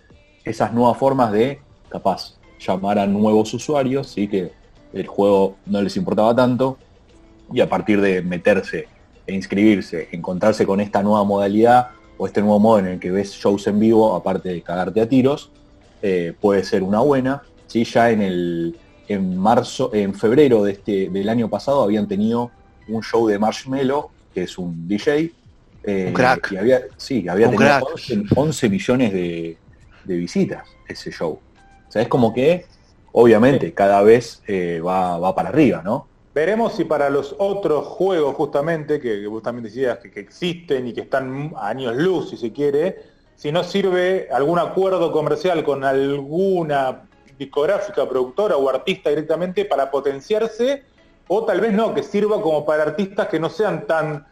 esas 0.44 0.72
nuevas 0.72 0.96
formas 0.96 1.32
de, 1.32 1.58
capaz, 1.88 2.36
llamar 2.64 3.00
a 3.00 3.06
nuevos 3.08 3.52
usuarios, 3.52 4.06
¿sí? 4.06 4.28
que 4.28 4.52
el 4.92 5.08
juego 5.08 5.56
no 5.66 5.82
les 5.82 5.96
importaba 5.96 6.32
tanto, 6.32 6.78
y 7.52 7.60
a 7.60 7.68
partir 7.68 8.00
de 8.00 8.22
meterse 8.22 8.88
e 9.26 9.34
inscribirse, 9.34 10.08
encontrarse 10.12 10.66
con 10.66 10.80
esta 10.80 11.02
nueva 11.02 11.24
modalidad 11.24 11.88
o 12.16 12.26
este 12.26 12.40
nuevo 12.40 12.58
modo 12.60 12.78
en 12.78 12.86
el 12.86 13.00
que 13.00 13.10
ves 13.10 13.32
shows 13.32 13.66
en 13.66 13.78
vivo, 13.78 14.14
aparte 14.14 14.48
de 14.48 14.62
cagarte 14.62 15.00
a 15.00 15.08
tiros, 15.08 15.50
eh, 16.02 16.32
puede 16.40 16.64
ser 16.64 16.82
una 16.82 17.00
buena. 17.00 17.42
¿sí? 17.66 17.84
Ya 17.84 18.10
en 18.10 18.22
el 18.22 18.76
en 19.08 19.36
marzo, 19.36 19.90
en 19.94 20.14
febrero 20.14 20.64
de 20.64 20.72
este, 20.72 21.08
del 21.10 21.28
año 21.28 21.48
pasado 21.48 21.82
habían 21.82 22.08
tenido 22.08 22.50
un 22.88 23.02
show 23.02 23.26
de 23.28 23.38
Marshmello, 23.38 24.10
que 24.34 24.44
es 24.44 24.58
un 24.58 24.88
DJ. 24.88 25.32
un 25.86 26.12
crack. 26.12 26.52
Y 26.52 26.56
había, 26.56 26.80
sí, 26.96 27.28
había 27.28 27.50
tenido 27.50 27.88
11, 28.34 28.68
millones 28.68 29.12
de, 29.12 29.56
visitas 30.04 30.66
ese 30.88 31.10
show. 31.12 31.38
O 31.88 31.92
sea, 31.92 32.02
es 32.02 32.08
como 32.08 32.34
que, 32.34 32.66
obviamente, 33.12 33.72
cada 33.72 34.02
vez 34.02 34.42
va, 34.84 35.18
va 35.18 35.34
para 35.34 35.50
arriba, 35.50 35.82
¿no? 35.84 36.08
Veremos 36.36 36.74
si 36.74 36.84
para 36.84 37.08
los 37.08 37.34
otros 37.38 37.86
juegos 37.86 38.34
justamente, 38.34 39.00
que, 39.00 39.26
vos 39.26 39.42
también 39.42 39.64
decías 39.64 40.00
que, 40.00 40.20
existen 40.20 40.86
y 40.86 40.92
que 40.92 41.00
están 41.00 41.54
años 41.56 41.96
luz, 41.96 42.28
si 42.28 42.36
se 42.36 42.52
quiere, 42.52 43.04
si 43.36 43.50
no 43.50 43.64
sirve 43.64 44.28
algún 44.30 44.58
acuerdo 44.58 45.10
comercial 45.12 45.64
con 45.64 45.82
alguna 45.82 47.08
discográfica, 47.38 48.06
productora 48.06 48.58
o 48.58 48.68
artista 48.68 49.08
directamente 49.08 49.64
para 49.64 49.90
potenciarse, 49.90 50.82
o 51.26 51.42
tal 51.46 51.62
vez 51.62 51.72
no, 51.72 51.94
que 51.94 52.02
sirva 52.02 52.42
como 52.42 52.66
para 52.66 52.82
artistas 52.82 53.28
que 53.28 53.40
no 53.40 53.48
sean 53.48 53.86
tan 53.86 54.26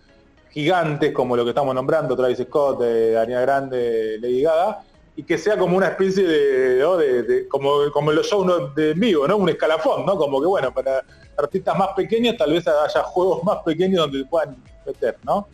gigantes 0.50 1.10
como 1.10 1.34
lo 1.36 1.44
que 1.44 1.52
estamos 1.52 1.74
nombrando, 1.74 2.14
Travis 2.14 2.36
Scott, 2.36 2.80
de 2.80 3.16
Ariana 3.16 3.40
Grande, 3.40 4.18
Lady 4.20 4.42
Gaga, 4.42 4.82
y 5.16 5.22
que 5.22 5.38
sea 5.38 5.56
como 5.56 5.74
una 5.74 5.86
especie 5.86 6.22
de, 6.22 7.46
como, 7.48 7.90
como 7.94 8.12
los 8.12 8.26
shows 8.26 8.74
de 8.74 8.92
vivo, 8.92 9.26
¿no? 9.26 9.38
Un 9.38 9.48
escalafón, 9.48 10.04
¿no? 10.04 10.18
Como 10.18 10.38
que 10.38 10.46
bueno, 10.46 10.70
para 10.74 11.02
artistas 11.36 11.76
más 11.76 11.88
pequeños 11.96 12.36
tal 12.36 12.52
vez 12.52 12.66
haya 12.66 13.02
juegos 13.02 13.42
más 13.44 13.58
pequeños 13.64 14.00
donde 14.00 14.24
puedan 14.24 14.56
meter, 14.86 15.16
¿no? 15.24 15.46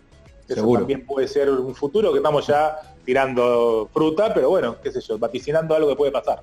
Eso 0.48 0.72
también 0.72 1.06
puede 1.06 1.28
ser 1.28 1.48
un 1.48 1.74
futuro 1.74 2.10
que 2.10 2.18
estamos 2.18 2.46
ya 2.46 2.76
tirando 3.04 3.88
fruta, 3.92 4.34
pero 4.34 4.50
bueno, 4.50 4.76
qué 4.82 4.90
sé 4.90 5.00
yo, 5.00 5.16
vaticinando 5.16 5.74
algo 5.76 5.88
que 5.90 5.96
puede 5.96 6.10
pasar. 6.10 6.40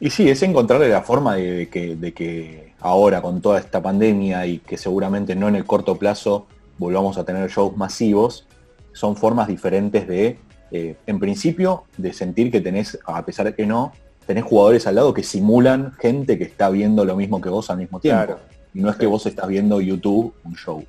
Y 0.00 0.08
sí, 0.08 0.30
es 0.30 0.42
encontrarle 0.42 0.88
la 0.88 1.02
forma 1.02 1.36
de, 1.36 1.68
que, 1.68 1.94
de 1.94 2.14
que 2.14 2.72
ahora 2.80 3.20
con 3.20 3.42
toda 3.42 3.58
esta 3.58 3.82
pandemia 3.82 4.46
y 4.46 4.58
que 4.58 4.78
seguramente 4.78 5.36
no 5.36 5.46
en 5.48 5.56
el 5.56 5.66
corto 5.66 5.96
plazo 5.96 6.46
volvamos 6.78 7.18
a 7.18 7.24
tener 7.24 7.50
shows 7.50 7.76
masivos, 7.76 8.46
son 8.92 9.14
formas 9.14 9.46
diferentes 9.46 10.08
de, 10.08 10.38
eh, 10.72 10.96
en 11.06 11.18
principio, 11.18 11.84
de 11.98 12.14
sentir 12.14 12.50
que 12.50 12.62
tenés, 12.62 12.98
a 13.04 13.24
pesar 13.26 13.46
de 13.46 13.54
que 13.54 13.66
no, 13.66 13.92
tenés 14.26 14.44
jugadores 14.44 14.86
al 14.86 14.94
lado 14.94 15.12
que 15.12 15.22
simulan 15.22 15.92
gente 15.98 16.38
que 16.38 16.44
está 16.44 16.70
viendo 16.70 17.04
lo 17.04 17.16
mismo 17.16 17.40
que 17.40 17.50
vos 17.50 17.68
al 17.68 17.76
mismo 17.76 18.00
tiempo. 18.00 18.36
Y 18.74 18.80
no 18.80 18.90
es 18.90 18.96
que 18.96 19.06
vos 19.06 19.26
estás 19.26 19.48
viendo 19.48 19.80
YouTube 19.80 20.34
un 20.44 20.54
show. 20.54 20.84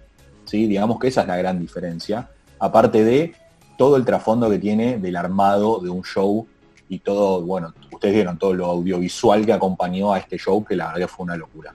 ¿sí? 0.45 0.67
Digamos 0.67 0.99
que 0.99 1.07
esa 1.07 1.21
es 1.21 1.27
la 1.27 1.37
gran 1.37 1.59
diferencia. 1.59 2.29
Aparte 2.59 3.03
de 3.03 3.33
todo 3.77 3.97
el 3.97 4.05
trasfondo 4.05 4.49
que 4.49 4.59
tiene 4.59 4.99
del 4.99 5.15
armado 5.15 5.79
de 5.79 5.89
un 5.89 6.03
show 6.03 6.45
y 6.87 6.99
todo, 6.99 7.41
bueno, 7.41 7.73
ustedes 7.91 8.13
vieron 8.13 8.37
todo 8.37 8.53
lo 8.53 8.65
audiovisual 8.65 9.45
que 9.45 9.53
acompañó 9.53 10.13
a 10.13 10.19
este 10.19 10.37
show, 10.37 10.63
que 10.63 10.75
la 10.75 10.91
verdad 10.91 11.07
fue 11.07 11.23
una 11.23 11.37
locura. 11.37 11.73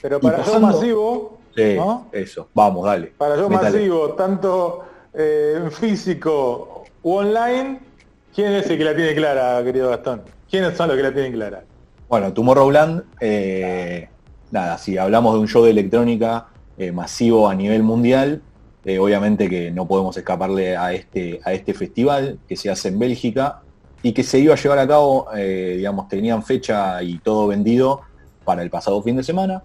Pero 0.00 0.20
para 0.20 0.44
yo 0.44 0.58
masivo, 0.58 1.38
sí, 1.54 1.76
eso, 2.10 2.48
vamos, 2.52 2.84
dale. 2.84 3.12
Para 3.16 3.36
yo 3.36 3.48
masivo, 3.48 4.14
tanto 4.14 4.84
eh, 5.14 5.68
físico 5.70 6.84
u 7.02 7.12
online, 7.12 7.80
¿quién 8.34 8.52
es 8.52 8.68
el 8.68 8.78
que 8.78 8.84
la 8.84 8.96
tiene 8.96 9.14
clara, 9.14 9.62
querido 9.62 9.90
Gastón? 9.90 10.22
¿Quiénes 10.50 10.76
son 10.76 10.88
los 10.88 10.96
que 10.96 11.02
la 11.04 11.12
tienen 11.14 11.32
clara? 11.32 11.62
Bueno, 12.08 12.32
Tomorrowland, 12.32 13.04
eh, 13.20 14.08
nada, 14.52 14.78
si 14.78 14.98
hablamos 14.98 15.34
de 15.34 15.40
un 15.40 15.48
show 15.48 15.64
de 15.64 15.70
electrónica 15.70 16.46
eh, 16.78 16.92
masivo 16.92 17.48
a 17.48 17.54
nivel 17.54 17.82
mundial, 17.82 18.42
eh, 18.84 18.98
obviamente 18.98 19.48
que 19.48 19.70
no 19.70 19.88
podemos 19.88 20.16
escaparle 20.16 20.76
a 20.76 20.92
este, 20.92 21.40
a 21.44 21.52
este 21.52 21.74
festival 21.74 22.38
que 22.46 22.56
se 22.56 22.70
hace 22.70 22.88
en 22.88 22.98
Bélgica 22.98 23.62
y 24.02 24.12
que 24.12 24.22
se 24.22 24.38
iba 24.38 24.54
a 24.54 24.56
llevar 24.56 24.78
a 24.78 24.86
cabo, 24.86 25.28
eh, 25.34 25.74
digamos, 25.78 26.08
tenían 26.08 26.42
fecha 26.42 27.02
y 27.02 27.18
todo 27.18 27.46
vendido 27.46 28.02
para 28.44 28.62
el 28.62 28.70
pasado 28.70 29.02
fin 29.02 29.16
de 29.16 29.22
semana. 29.22 29.62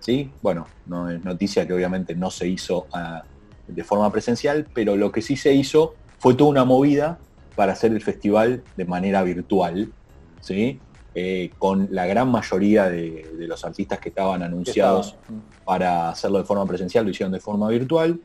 ¿sí? 0.00 0.30
Bueno, 0.42 0.66
no 0.86 1.08
es 1.10 1.22
noticia 1.24 1.66
que 1.66 1.72
obviamente 1.72 2.14
no 2.14 2.30
se 2.30 2.48
hizo 2.48 2.86
ah, 2.92 3.22
de 3.68 3.84
forma 3.84 4.10
presencial, 4.10 4.66
pero 4.74 4.96
lo 4.96 5.12
que 5.12 5.22
sí 5.22 5.36
se 5.36 5.54
hizo 5.54 5.94
fue 6.18 6.34
toda 6.34 6.50
una 6.50 6.64
movida 6.64 7.18
para 7.54 7.72
hacer 7.72 7.92
el 7.92 8.00
festival 8.00 8.64
de 8.76 8.84
manera 8.84 9.22
virtual. 9.22 9.92
¿sí? 10.40 10.80
Eh, 11.16 11.52
con 11.58 11.86
la 11.92 12.06
gran 12.06 12.28
mayoría 12.28 12.90
de, 12.90 13.30
los 13.38 13.64
artistas 13.64 14.00
que 14.00 14.08
estaban 14.08 14.42
anunciados 14.42 15.14
para 15.64 16.08
hacerlo 16.08 16.38
de 16.38 16.44
forma 16.44 16.66
presencial, 16.66 17.04
lo 17.04 17.10
hicieron 17.12 17.32
de 17.32 17.38
forma 17.38 17.68
virtual. 17.68 18.18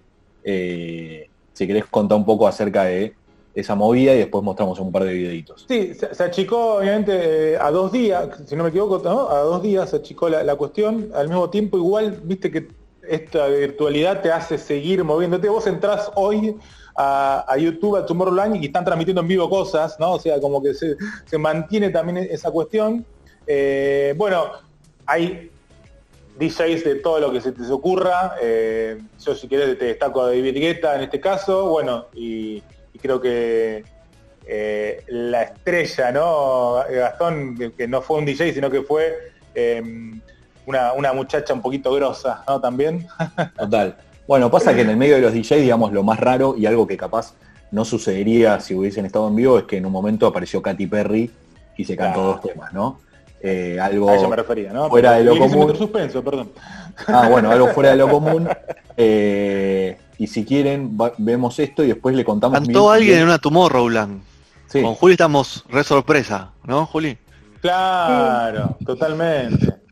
Eh, 0.43 1.29
si 1.53 1.67
querés 1.67 1.85
contar 1.85 2.17
un 2.17 2.25
poco 2.25 2.47
acerca 2.47 2.85
de 2.85 3.13
esa 3.53 3.75
movida 3.75 4.13
y 4.15 4.17
después 4.17 4.43
mostramos 4.43 4.79
un 4.79 4.91
par 4.91 5.03
de 5.03 5.13
videitos. 5.13 5.65
Sí, 5.67 5.93
se, 5.93 6.23
achicó 6.23 6.77
obviamente 6.77 7.53
eh, 7.53 7.57
a 7.57 7.69
dos 7.69 7.91
días, 7.91 8.27
si 8.45 8.55
no 8.55 8.63
me 8.63 8.69
equivoco, 8.69 8.95
a 9.29 9.39
dos 9.39 9.61
días 9.61 9.89
se 9.89 9.97
achicó 9.97 10.29
la, 10.29 10.55
cuestión, 10.55 11.11
al 11.13 11.27
mismo 11.27 11.49
tiempo 11.49 11.77
igual, 11.77 12.19
viste 12.23 12.49
que 12.51 12.69
esta 13.07 13.47
virtualidad 13.47 14.21
te 14.21 14.31
hace 14.31 14.57
seguir 14.57 15.03
moviéndote, 15.03 15.49
vos 15.49 15.67
entrás 15.67 16.11
hoy 16.15 16.55
a, 17.01 17.55
YouTube, 17.57 17.95
a 17.95 18.05
Tomorrowland 18.05 18.61
y 18.61 18.65
están 18.65 18.83
transmitiendo 18.83 19.21
en 19.21 19.27
vivo 19.27 19.49
cosas, 19.49 19.97
¿no? 19.99 20.13
O 20.13 20.19
sea, 20.19 20.39
como 20.41 20.61
que 20.61 20.73
se, 20.73 20.97
mantiene 21.37 21.89
también 21.91 22.17
esa 22.17 22.51
cuestión. 22.51 23.05
Eh, 23.47 24.13
bueno, 24.17 24.51
hay 25.05 25.49
DJs 26.37 26.83
de 26.83 26.95
todo 26.95 27.19
lo 27.19 27.31
que 27.31 27.39
se 27.39 27.53
te 27.53 27.63
ocurra. 27.71 28.35
Eh, 28.41 29.01
yo 29.23 29.33
si 29.33 29.47
querés 29.47 29.77
te 29.79 29.85
destaco 29.85 30.21
a 30.21 30.27
David 30.27 30.55
Guetta 30.55 30.95
en 30.95 31.03
este 31.03 31.21
caso, 31.21 31.69
bueno, 31.69 32.07
y, 32.13 32.61
creo 33.01 33.21
que 33.21 33.85
eh, 34.45 35.03
la 35.07 35.43
estrella, 35.43 36.11
¿no? 36.11 36.83
Gastón, 36.89 37.73
que, 37.77 37.87
no 37.87 38.01
fue 38.01 38.17
un 38.17 38.25
DJ, 38.25 38.53
sino 38.53 38.69
que 38.69 38.81
fue 38.81 39.31
una, 40.65 40.91
una, 40.91 41.13
muchacha 41.13 41.53
un 41.53 41.61
poquito 41.61 41.93
grosa, 41.93 42.43
¿no? 42.45 42.59
También. 42.59 43.07
Total. 43.57 43.95
Bueno, 44.29 44.51
pasa 44.51 44.75
que 44.75 44.81
en 44.81 44.91
el 44.91 44.95
medio 44.95 45.15
de 45.15 45.21
los 45.21 45.33
DJs, 45.33 45.59
digamos, 45.59 45.91
lo 45.91 46.03
más 46.03 46.19
raro 46.19 46.53
y 46.55 46.67
algo 46.67 46.85
que 46.85 46.95
capaz 46.95 47.33
no 47.71 47.83
sucedería 47.83 48.59
si 48.59 48.75
hubiesen 48.75 49.07
estado 49.07 49.27
en 49.27 49.35
vivo 49.35 49.57
es 49.57 49.63
que 49.63 49.77
en 49.77 49.87
un 49.87 49.91
momento 49.91 50.27
apareció 50.27 50.61
Katy 50.61 50.85
Perry 50.85 51.31
y 51.75 51.83
se 51.83 51.97
cantó 51.97 52.21
dos 52.21 52.41
temas, 52.41 52.71
¿no? 52.71 52.99
Eh, 53.41 53.79
algo 53.81 54.07
a 54.07 54.17
eso 54.17 54.29
me 54.29 54.35
refería, 54.35 54.71
¿no? 54.71 54.87
fuera 54.87 55.13
de 55.13 55.23
lo 55.23 55.35
común. 55.35 55.75
suspenso, 55.75 56.23
perdón. 56.23 56.51
Ah, 57.07 57.27
bueno, 57.27 57.49
algo 57.49 57.69
fuera 57.69 57.89
de 57.89 57.95
lo 57.95 58.07
común. 58.11 58.47
Eh, 58.95 59.97
y 60.19 60.27
si 60.27 60.45
quieren, 60.45 60.95
vemos 61.17 61.57
esto 61.57 61.83
y 61.83 61.87
después 61.87 62.15
le 62.15 62.23
contamos. 62.23 62.59
Cantó 62.59 62.91
alguien 62.91 63.17
en 63.17 63.23
una 63.23 63.39
Tomorrowland. 63.39 64.21
Sí. 64.67 64.83
Con 64.83 64.93
Juli 64.93 65.13
estamos 65.13 65.65
re 65.69 65.83
sorpresa, 65.83 66.51
¿no, 66.65 66.85
Juli? 66.85 67.17
Claro, 67.61 68.77
totalmente. 68.85 69.88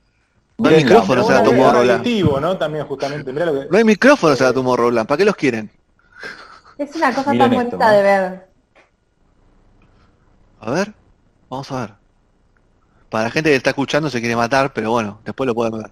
No 0.58 0.70
hay 0.70 0.84
micrófono, 0.84 1.24
se 1.24 1.34
la 1.34 1.44
tomó 1.44 1.72
Roland. 1.72 2.06
¿no? 2.42 2.58
También 2.58 2.86
justamente. 2.86 3.32
Mirá 3.32 3.46
lo 3.46 3.54
que... 3.54 3.68
No 3.70 3.78
hay 3.78 3.84
micrófono, 3.84 4.36
se 4.36 4.44
la 4.44 4.54
tomó 4.54 4.76
Roland. 4.76 5.08
¿Para 5.08 5.18
qué 5.18 5.26
los 5.26 5.36
quieren? 5.36 5.70
Es 6.78 6.96
una 6.96 7.14
cosa 7.14 7.34
tan 7.36 7.52
bonita 7.52 7.92
de 7.92 8.04
ver. 8.04 8.48
A 10.60 10.72
ver, 10.72 10.94
vamos 11.50 11.72
a 11.72 11.82
ver. 11.82 11.94
Para 13.10 13.26
la 13.26 13.32
gente 13.32 13.50
que 13.50 13.56
está 13.56 13.70
escuchando 13.70 14.10
se 14.10 14.20
quiere 14.20 14.36
matar, 14.36 14.74
pero 14.74 14.92
bueno, 14.92 15.20
después 15.24 15.48
lo 15.48 15.56
pueden 15.56 15.78
ver. 15.78 15.92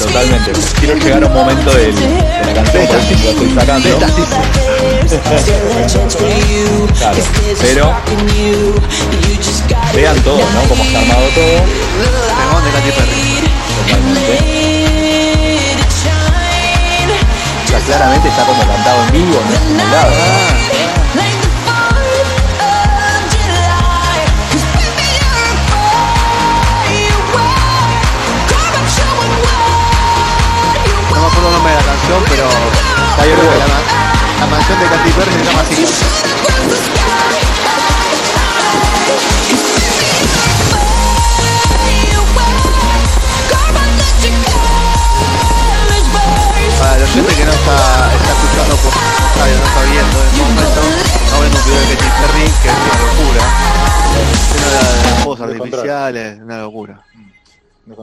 Totalmente. 0.00 0.52
Quiero 0.78 0.94
llegar 0.96 1.22
a 1.22 1.26
un 1.26 1.34
momento 1.34 1.70
del, 1.72 1.94
de 1.94 2.44
la 2.46 2.52
canción, 2.54 2.86
lo 3.24 3.30
estoy 3.30 3.54
sacando. 3.54 3.88
claro, 6.98 7.18
pero 7.60 7.94
Vean 9.94 10.16
todo, 10.22 10.38
¿no? 10.38 10.62
Cómo 10.68 10.84
está 10.84 11.00
armado 11.00 11.26
todo. 11.34 11.64
Pegón 12.36 12.64
de 12.64 12.70
Katy 12.70 12.90
Perry. 12.92 13.50
Totalmente. 13.86 14.38
O 17.64 17.68
sea, 17.68 17.80
claramente 17.80 18.28
está 18.28 18.44
como 18.46 18.62
cantado 18.66 19.02
en 19.04 19.12
vivo, 19.12 19.40
no 19.48 19.54
es 19.54 19.60
simulado. 19.60 20.79
La, 33.20 33.26
la, 33.26 34.46
mansión 34.46 34.80
de 34.80 34.86
Katy 34.86 35.10
Perry 35.10 35.32
se 35.32 35.44
llama 35.44 35.60
así. 35.60 35.74
Para 46.78 46.98
la 46.98 47.06
gente 47.08 47.34
que 47.34 47.44
no 47.44 47.52
está, 47.52 48.14
está 48.14 48.32
escuchando 48.32 48.76
pues, 48.76 48.94
por 48.94 49.38
radio, 49.38 49.58
no 49.58 49.64
está 49.66 49.82
viendo 49.82 50.16
en 50.18 50.26
este 50.26 50.40
momento, 50.40 50.80
no 51.30 51.40
vemos 51.40 51.60
un 51.60 51.64
video 51.66 51.80
de 51.88 51.96
Katy 51.96 52.10
Perry, 52.22 52.46
que 52.62 52.68
es 52.68 52.74
una 52.74 52.96
locura. 53.04 53.42
Es 54.32 54.48
una 54.56 54.70
de 54.70 55.10
las 55.10 55.22
fuegos 55.22 55.40
artificiales, 55.42 56.40
una 56.40 56.58
locura. 56.62 57.04
De 57.84 57.94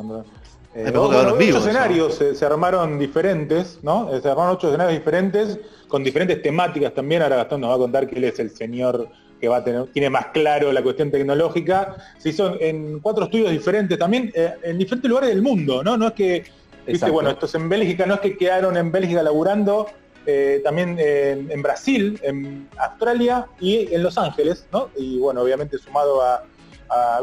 eh, 0.77 0.93
ocho 0.95 1.57
escenarios 1.57 2.21
se, 2.35 2.45
armaron 2.45 2.99
diferentes, 2.99 3.79
¿no? 3.81 4.09
Se 4.21 4.29
armaron 4.29 4.55
ocho 4.55 4.67
escenarios 4.67 4.99
diferentes, 4.99 5.59
con 5.87 6.03
diferentes 6.03 6.39
temáticas 6.43 6.93
también. 6.93 7.23
Ahora 7.23 7.37
Gastón 7.37 7.61
nos 7.61 7.71
va 7.71 7.75
a 7.75 7.79
contar 7.79 8.07
que 8.07 8.15
él 8.17 8.25
es 8.25 8.37
el 8.37 8.51
señor 8.51 9.09
que 9.41 9.47
va 9.47 9.57
a 9.57 9.63
tener, 9.63 9.87
tiene 9.87 10.11
más 10.11 10.27
claro 10.27 10.71
la 10.71 10.83
cuestión 10.83 11.09
tecnológica. 11.09 11.95
Se 12.19 12.29
hizo 12.29 12.61
en 12.61 12.99
cuatro 12.99 13.23
estudios 13.25 13.49
diferentes 13.49 13.97
también, 13.97 14.31
eh, 14.35 14.53
en 14.61 14.77
diferentes 14.77 15.09
lugares 15.09 15.31
del 15.31 15.41
mundo, 15.41 15.83
¿no? 15.83 15.97
No 15.97 16.09
es 16.09 16.13
que, 16.13 16.43
viste, 16.85 17.09
bueno, 17.09 17.31
estos 17.31 17.55
en 17.55 17.69
Bélgica, 17.69 18.05
no 18.05 18.15
es 18.15 18.19
que 18.19 18.37
quedaron 18.37 18.77
en 18.77 18.91
Bélgica 18.91 19.23
laburando, 19.23 19.87
eh, 20.27 20.61
también 20.63 20.97
en, 20.99 21.61
Brasil, 21.63 22.19
en 22.21 22.67
Australia 22.77 23.47
y 23.59 23.91
en 23.95 24.03
Los 24.03 24.17
Ángeles, 24.17 24.67
¿no? 24.71 24.89
Y 24.95 25.17
bueno, 25.17 25.41
obviamente 25.41 25.77
sumado 25.79 26.21
a, 26.21 26.43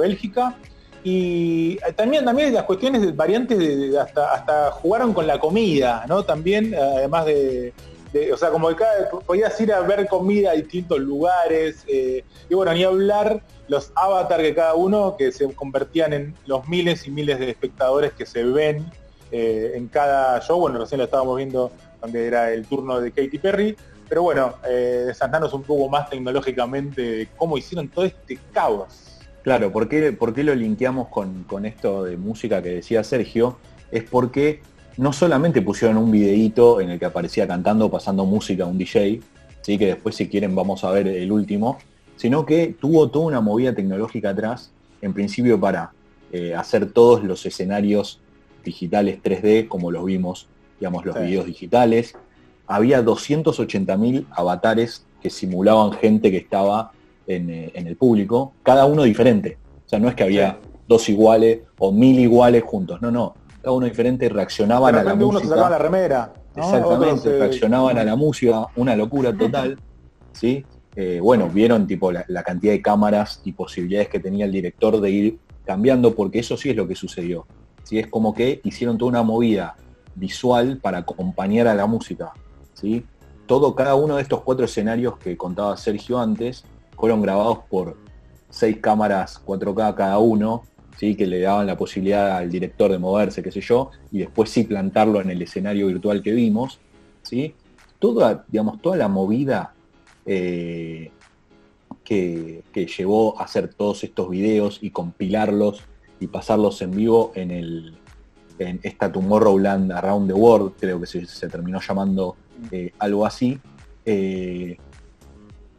Bélgica. 0.00 0.56
Y 1.06 1.76
también, 1.96 2.24
también 2.24 2.52
las 2.54 2.64
cuestiones 2.64 3.14
variantes 3.14 3.58
de, 3.58 3.98
hasta, 3.98 4.32
hasta 4.32 4.70
jugaron 4.70 5.12
con 5.12 5.26
la 5.26 5.38
comida, 5.38 6.04
¿no? 6.08 6.24
También, 6.24 6.74
además 6.74 7.26
de, 7.26 7.74
o 8.32 8.36
sea, 8.36 8.50
como 8.50 8.68
que 8.68 8.76
cada, 8.76 9.10
podías 9.10 9.60
ir 9.60 9.72
a 9.72 9.80
ver 9.80 10.06
comida 10.08 10.52
a 10.52 10.54
distintos 10.54 10.98
lugares, 11.00 11.84
eh, 11.88 12.24
y 12.48 12.54
bueno, 12.54 12.72
ni 12.72 12.84
hablar 12.84 13.42
los 13.68 13.92
avatars 13.94 14.42
que 14.42 14.54
cada 14.54 14.74
uno, 14.74 15.16
que 15.16 15.32
se 15.32 15.52
convertían 15.52 16.12
en 16.12 16.34
los 16.46 16.66
miles 16.68 17.06
y 17.06 17.10
miles 17.10 17.38
de 17.38 17.50
espectadores 17.50 18.12
que 18.12 18.24
se 18.24 18.44
ven 18.44 18.90
eh, 19.30 19.72
en 19.74 19.88
cada 19.88 20.40
show, 20.40 20.58
bueno, 20.58 20.78
recién 20.78 20.98
lo 20.98 21.04
estábamos 21.04 21.36
viendo 21.36 21.70
donde 22.00 22.26
era 22.26 22.52
el 22.52 22.66
turno 22.66 23.00
de 23.00 23.10
Katy 23.10 23.38
Perry. 23.38 23.76
Pero 24.08 24.22
bueno, 24.22 24.54
eh, 24.68 25.12
un 25.52 25.62
poco 25.62 25.88
más 25.88 26.10
tecnológicamente 26.10 27.28
cómo 27.36 27.56
hicieron 27.56 27.88
todo 27.88 28.04
este 28.04 28.38
caos. 28.52 29.03
Claro, 29.44 29.70
¿por 29.70 29.88
qué, 29.88 30.10
por 30.12 30.34
qué 30.34 30.42
lo 30.42 30.54
linkeamos 30.54 31.08
con, 31.08 31.66
esto 31.66 32.02
de 32.02 32.16
música 32.16 32.62
que 32.62 32.70
decía 32.70 33.04
Sergio? 33.04 33.58
Es 33.92 34.02
porque 34.02 34.62
no 34.96 35.12
solamente 35.12 35.62
pusieron 35.62 35.98
un 35.98 36.10
videíto 36.10 36.80
en 36.80 36.90
el 36.90 36.98
que 36.98 37.04
aparecía 37.04 37.46
cantando, 37.46 37.90
pasando 37.90 38.24
música 38.24 38.64
a 38.64 38.66
un 38.66 38.78
DJ, 38.78 39.20
¿sí? 39.60 39.78
que 39.78 39.86
después 39.86 40.16
si 40.16 40.28
quieren 40.28 40.54
vamos 40.54 40.82
a 40.82 40.90
ver 40.90 41.06
el 41.06 41.30
último, 41.30 41.78
sino 42.16 42.46
que 42.46 42.74
tuvo 42.80 43.10
toda 43.10 43.26
una 43.26 43.40
movida 43.42 43.74
tecnológica 43.74 44.30
atrás, 44.30 44.72
en 45.02 45.12
principio 45.12 45.60
para 45.60 45.92
eh, 46.32 46.54
hacer 46.54 46.90
todos 46.90 47.22
los 47.22 47.44
escenarios 47.44 48.20
digitales 48.64 49.18
3D 49.22 49.68
como 49.68 49.90
los 49.90 50.06
vimos 50.06 50.48
digamos, 50.80 51.04
los 51.04 51.20
videos 51.20 51.46
digitales. 51.46 52.14
Había 52.66 53.02
280.000 53.04 54.26
avatares 54.30 55.04
que 55.22 55.30
simulaban 55.30 55.92
gente 55.92 56.30
que 56.30 56.36
estaba 56.38 56.92
eh, 57.26 57.72
en, 57.74 57.86
el 57.86 57.96
público, 57.96 58.54
cada 58.62 58.86
uno 58.86 59.02
diferente. 59.02 59.58
O 59.84 59.88
sea, 59.88 59.98
no 59.98 60.08
es 60.08 60.14
que 60.14 60.24
había 60.24 60.58
dos 60.86 61.08
iguales 61.08 61.60
o 61.78 61.92
mil 61.92 62.18
iguales 62.18 62.62
juntos, 62.64 63.00
no, 63.00 63.10
no. 63.10 63.34
Cada 63.62 63.74
uno 63.74 63.86
diferente 63.86 64.28
reaccionaban 64.28 64.94
a 64.94 65.02
la 65.02 65.14
música. 65.14 65.56
la 65.56 65.78
remera. 65.78 66.32
Exactamente, 66.54 67.38
reaccionaban 67.38 67.98
a 67.98 68.04
la 68.04 68.14
música, 68.14 68.66
una 68.76 68.94
locura 68.94 69.36
total. 69.36 69.78
¿sí? 70.32 70.64
Eh, 70.94 71.18
bueno, 71.20 71.48
vieron 71.48 71.86
tipo 71.86 72.12
la, 72.12 72.24
la, 72.28 72.42
cantidad 72.42 72.72
de 72.72 72.82
cámaras 72.82 73.40
y 73.44 73.52
posibilidades 73.52 74.08
que 74.08 74.20
tenía 74.20 74.44
el 74.44 74.52
director 74.52 75.00
de 75.00 75.10
ir 75.10 75.38
cambiando, 75.64 76.14
porque 76.14 76.38
eso 76.40 76.56
sí 76.56 76.70
es 76.70 76.76
lo 76.76 76.86
que 76.86 76.94
sucedió. 76.94 77.46
¿sí? 77.82 77.98
Es 77.98 78.06
como 78.06 78.34
que 78.34 78.60
hicieron 78.64 78.98
toda 78.98 79.08
una 79.10 79.22
movida 79.22 79.76
visual 80.14 80.78
para 80.78 80.98
acompañar 80.98 81.66
a 81.66 81.74
la 81.74 81.86
música. 81.86 82.32
¿sí? 82.74 83.04
Todo, 83.46 83.74
cada 83.74 83.94
uno 83.94 84.16
de 84.16 84.22
estos 84.22 84.42
cuatro 84.42 84.64
escenarios 84.64 85.18
que 85.18 85.36
contaba 85.36 85.76
Sergio 85.76 86.18
antes, 86.18 86.64
fueron 86.96 87.22
grabados 87.22 87.58
por 87.68 87.96
seis 88.50 88.78
cámaras 88.80 89.40
4K 89.44 89.94
cada 89.94 90.18
uno, 90.18 90.62
¿sí? 90.96 91.14
que 91.14 91.26
le 91.26 91.40
daban 91.40 91.66
la 91.66 91.76
posibilidad 91.76 92.36
al 92.36 92.50
director 92.50 92.90
de 92.90 92.98
moverse, 92.98 93.42
qué 93.42 93.50
sé 93.50 93.60
yo, 93.60 93.90
y 94.12 94.20
después 94.20 94.50
sí 94.50 94.64
plantarlo 94.64 95.20
en 95.20 95.30
el 95.30 95.42
escenario 95.42 95.88
virtual 95.88 96.22
que 96.22 96.32
vimos. 96.32 96.78
¿sí? 97.22 97.54
Toda, 97.98 98.44
digamos, 98.48 98.80
toda 98.80 98.96
la 98.96 99.08
movida 99.08 99.74
eh, 100.26 101.10
que, 102.04 102.62
que, 102.72 102.86
llevó 102.86 103.40
a 103.40 103.44
hacer 103.44 103.68
todos 103.74 104.04
estos 104.04 104.30
videos 104.30 104.78
y 104.82 104.90
compilarlos 104.90 105.82
y 106.20 106.26
pasarlos 106.26 106.80
en 106.82 106.92
vivo 106.92 107.32
en 107.34 107.50
el, 107.50 107.94
en 108.58 108.80
esta 108.82 109.10
Tomorrowland 109.10 109.92
Around 109.92 110.28
the 110.28 110.34
World, 110.34 110.72
creo 110.78 111.00
que 111.00 111.06
se, 111.06 111.48
terminó 111.48 111.80
llamando 111.80 112.36
eh, 112.70 112.92
algo 112.98 113.26
así, 113.26 113.58
eh, 114.04 114.76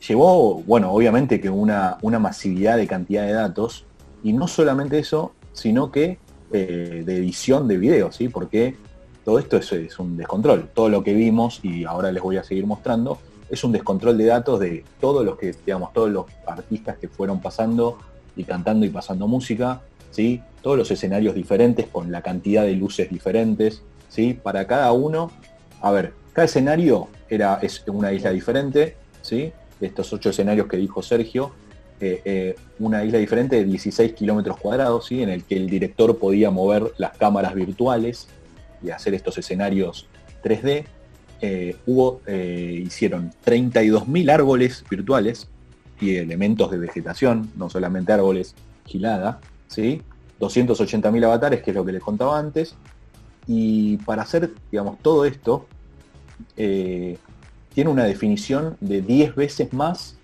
llevó, 0.08 0.62
bueno, 0.64 0.92
obviamente 0.92 1.40
que 1.40 1.50
una, 1.50 1.98
una, 2.02 2.20
masividad 2.20 2.78
de 2.78 2.88
cantidad 2.88 3.26
de 3.26 3.34
datos, 3.34 3.86
y 4.24 4.34
no 4.34 4.48
solamente 4.48 5.00
eso, 5.00 5.34
sino 5.54 5.92
que 5.92 6.18
eh, 6.52 7.04
de 7.06 7.18
edición 7.18 7.68
de 7.68 7.78
videos, 7.78 8.16
¿sí? 8.16 8.30
porque 8.30 8.76
todo 9.24 9.40
esto 9.40 9.58
es, 9.58 9.72
es, 9.72 10.00
un 10.00 10.18
descontrol. 10.18 10.70
Todo 10.74 10.90
lo 10.90 11.04
que 11.04 11.14
vimos, 11.14 11.60
y 11.64 11.86
ahora 11.86 12.12
les 12.12 12.22
voy 12.22 12.38
a 12.38 12.44
seguir 12.44 12.66
mostrando, 12.66 13.20
es 13.50 13.64
un 13.64 13.72
descontrol 13.72 14.18
de 14.18 14.26
datos 14.26 14.60
de 14.60 14.84
todos 15.00 15.24
los 15.26 15.38
que, 15.38 15.56
digamos, 15.66 15.94
todos 15.94 16.10
los 16.10 16.26
artistas 16.48 16.98
que 16.98 17.08
fueron 17.08 17.42
pasando 17.42 17.98
y 18.36 18.44
cantando 18.44 18.86
y 18.86 18.90
pasando 18.90 19.28
música, 19.28 19.82
¿sí? 20.12 20.42
todos 20.62 20.78
los 20.78 20.90
escenarios 20.90 21.36
diferentes 21.36 21.88
con 21.88 22.12
la 22.12 22.22
cantidad 22.22 22.64
de 22.64 22.74
luces 22.74 23.10
diferentes, 23.10 23.84
¿sí? 24.10 24.34
Para 24.34 24.66
cada 24.66 24.92
uno, 24.94 25.30
a 25.82 25.92
ver, 25.92 26.14
cada 26.34 26.46
escenario 26.46 27.08
era, 27.30 27.60
es 27.62 27.84
una 27.88 28.12
isla 28.12 28.32
diferente, 28.32 28.98
¿sí? 29.22 29.54
De 29.80 29.88
estos 29.88 30.12
ocho 30.14 30.30
escenarios 30.30 30.68
que 30.68 30.78
dijo 30.78 31.02
Sergio, 31.02 31.52
eh, 32.02 32.22
eh, 32.26 32.56
una 32.80 33.06
isla 33.06 33.20
diferente 33.20 33.56
de 33.56 33.64
16 33.64 34.14
kilómetros 34.14 34.58
cuadrados, 34.58 35.06
¿sí? 35.06 35.24
En 35.24 35.30
el 35.30 35.46
que 35.46 35.56
el 35.56 35.70
director 35.70 36.18
podía 36.18 36.52
mover 36.52 36.92
las 36.98 37.18
cámaras 37.18 37.56
virtuales 37.56 38.28
y 38.84 38.90
hacer 38.90 39.14
estos 39.14 39.38
escenarios 39.38 40.08
3D. 40.44 40.86
Eh, 41.42 41.76
hubo, 41.86 42.22
hicieron 42.28 43.32
32.000 43.46 44.30
árboles 44.30 44.84
virtuales 44.90 45.48
y 46.02 46.16
elementos 46.18 46.70
de 46.70 46.78
vegetación, 46.78 47.50
no 47.56 47.70
solamente 47.70 48.12
árboles 48.12 48.56
gilada, 48.86 49.40
¿sí? 49.68 50.02
280.000 50.42 51.24
avatares, 51.24 51.64
que 51.64 51.72
es 51.72 51.76
lo 51.76 51.86
que 51.86 51.94
les 51.94 52.02
contaba 52.02 52.38
antes. 52.38 52.76
Y 53.48 53.98
para 53.98 54.24
hacer, 54.24 54.52
digamos, 54.70 55.00
todo 55.02 55.24
esto, 55.24 55.66
tiene 57.76 57.90
una 57.90 58.06
definición 58.06 58.78
de 58.80 59.02
10 59.02 59.36
veces 59.36 59.74
más 59.74 60.16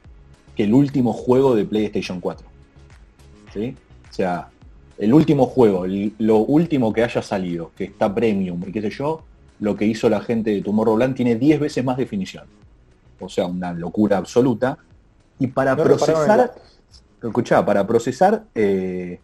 que 0.56 0.64
el 0.64 0.74
último 0.74 1.12
juego 1.12 1.54
de 1.54 1.66
PlayStation 1.66 2.22
4. 2.22 2.48
¿Sí? 3.54 3.76
O 4.10 4.14
sea, 4.14 4.48
el 4.98 5.14
último 5.14 5.46
juego, 5.46 5.86
lo 6.18 6.38
último 6.38 6.94
que 6.94 7.04
haya 7.04 7.22
salido, 7.22 7.72
que 7.76 7.84
está 7.84 8.16
premium 8.16 8.64
y 8.66 8.72
qué 8.72 8.82
sé 8.82 8.90
yo, 8.90 9.24
lo 9.60 9.76
que 9.76 9.86
hizo 9.86 10.10
la 10.10 10.22
gente 10.22 10.52
de 10.52 10.62
Tomorrowland 10.62 11.14
tiene 11.14 11.36
10 11.36 11.60
veces 11.60 11.84
más 11.84 11.98
definición. 11.98 12.46
O 13.20 13.28
sea, 13.28 13.48
una 13.48 13.74
locura 13.74 14.18
absoluta. 14.18 14.78
Y 15.38 15.48
para 15.48 15.76
procesar, 15.76 16.54
escuchá, 17.22 17.66
para 17.66 17.86
procesar 17.86 18.46
eh, 18.56 19.20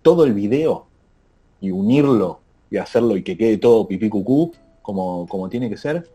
todo 0.00 0.24
el 0.24 0.32
video 0.32 0.86
y 1.60 1.72
unirlo 1.72 2.38
y 2.70 2.76
hacerlo 2.76 3.16
y 3.16 3.24
que 3.24 3.36
quede 3.36 3.58
todo 3.58 3.88
pipí 3.88 4.08
cucú 4.08 4.52
como, 4.80 5.26
como 5.26 5.48
tiene 5.48 5.68
que 5.68 5.76
ser, 5.76 6.08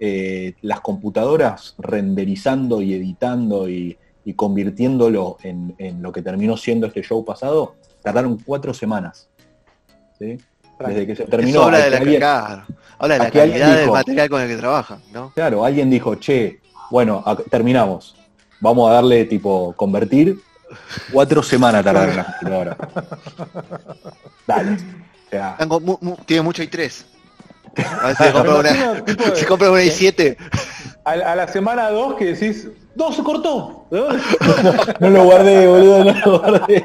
eh, 0.00 0.54
las 0.62 0.80
computadoras 0.80 1.74
renderizando 1.78 2.82
y 2.82 2.94
editando 2.94 3.68
y, 3.68 3.96
convirtiéndolo 4.36 5.38
en, 5.42 5.74
lo 6.00 6.12
que 6.12 6.22
terminó 6.22 6.56
siendo 6.56 6.86
este 6.86 7.02
show 7.02 7.24
pasado, 7.24 7.74
tardaron 8.00 8.38
cuatro 8.38 8.72
semanas. 8.72 9.28
Desde 10.18 11.06
que 11.06 11.16
se 11.16 11.24
terminó. 11.24 11.62
habla 11.62 11.78
de 11.78 11.90
la, 11.90 12.66
habla 12.98 13.14
de 13.14 13.24
la 13.24 13.30
calidad 13.30 13.76
del 13.76 13.90
material 13.90 14.30
con 14.30 14.40
el 14.40 14.48
que 14.48 14.56
trabaja, 14.56 15.00
¿no? 15.12 15.32
Claro, 15.34 15.64
alguien 15.64 15.90
dijo, 15.90 16.14
che, 16.14 16.60
bueno, 16.90 17.24
terminamos. 17.50 18.14
Vamos 18.60 18.88
a 18.88 18.94
darle 18.94 19.24
tipo 19.24 19.72
convertir 19.76 20.38
Cuatro 21.12 21.42
semanas 21.42 21.84
tardaron 21.84 22.16
la 22.16 22.24
computadora. 22.24 22.76
Dale. 24.46 24.76
tiene 26.26 26.42
mucho 26.42 26.62
i3. 26.62 27.04
A 27.76 28.06
ver 28.08 28.16
si 28.16 28.24
se 28.24 28.32
compra 28.32 28.54
una, 28.56 29.34
se 29.34 29.46
compra 29.46 29.70
una 29.70 29.82
i7. 29.82 30.36
A, 31.04 31.34
la 31.34 31.48
semana 31.48 31.90
2 31.90 32.14
que 32.14 32.34
decís, 32.34 32.68
no, 32.94 33.12
se 33.12 33.22
cortó. 33.22 33.86
no 35.00 35.10
lo 35.10 35.24
guardé, 35.24 35.66
boludo, 35.66 36.04
no 36.04 36.12
lo 36.12 36.38
guardé. 36.38 36.84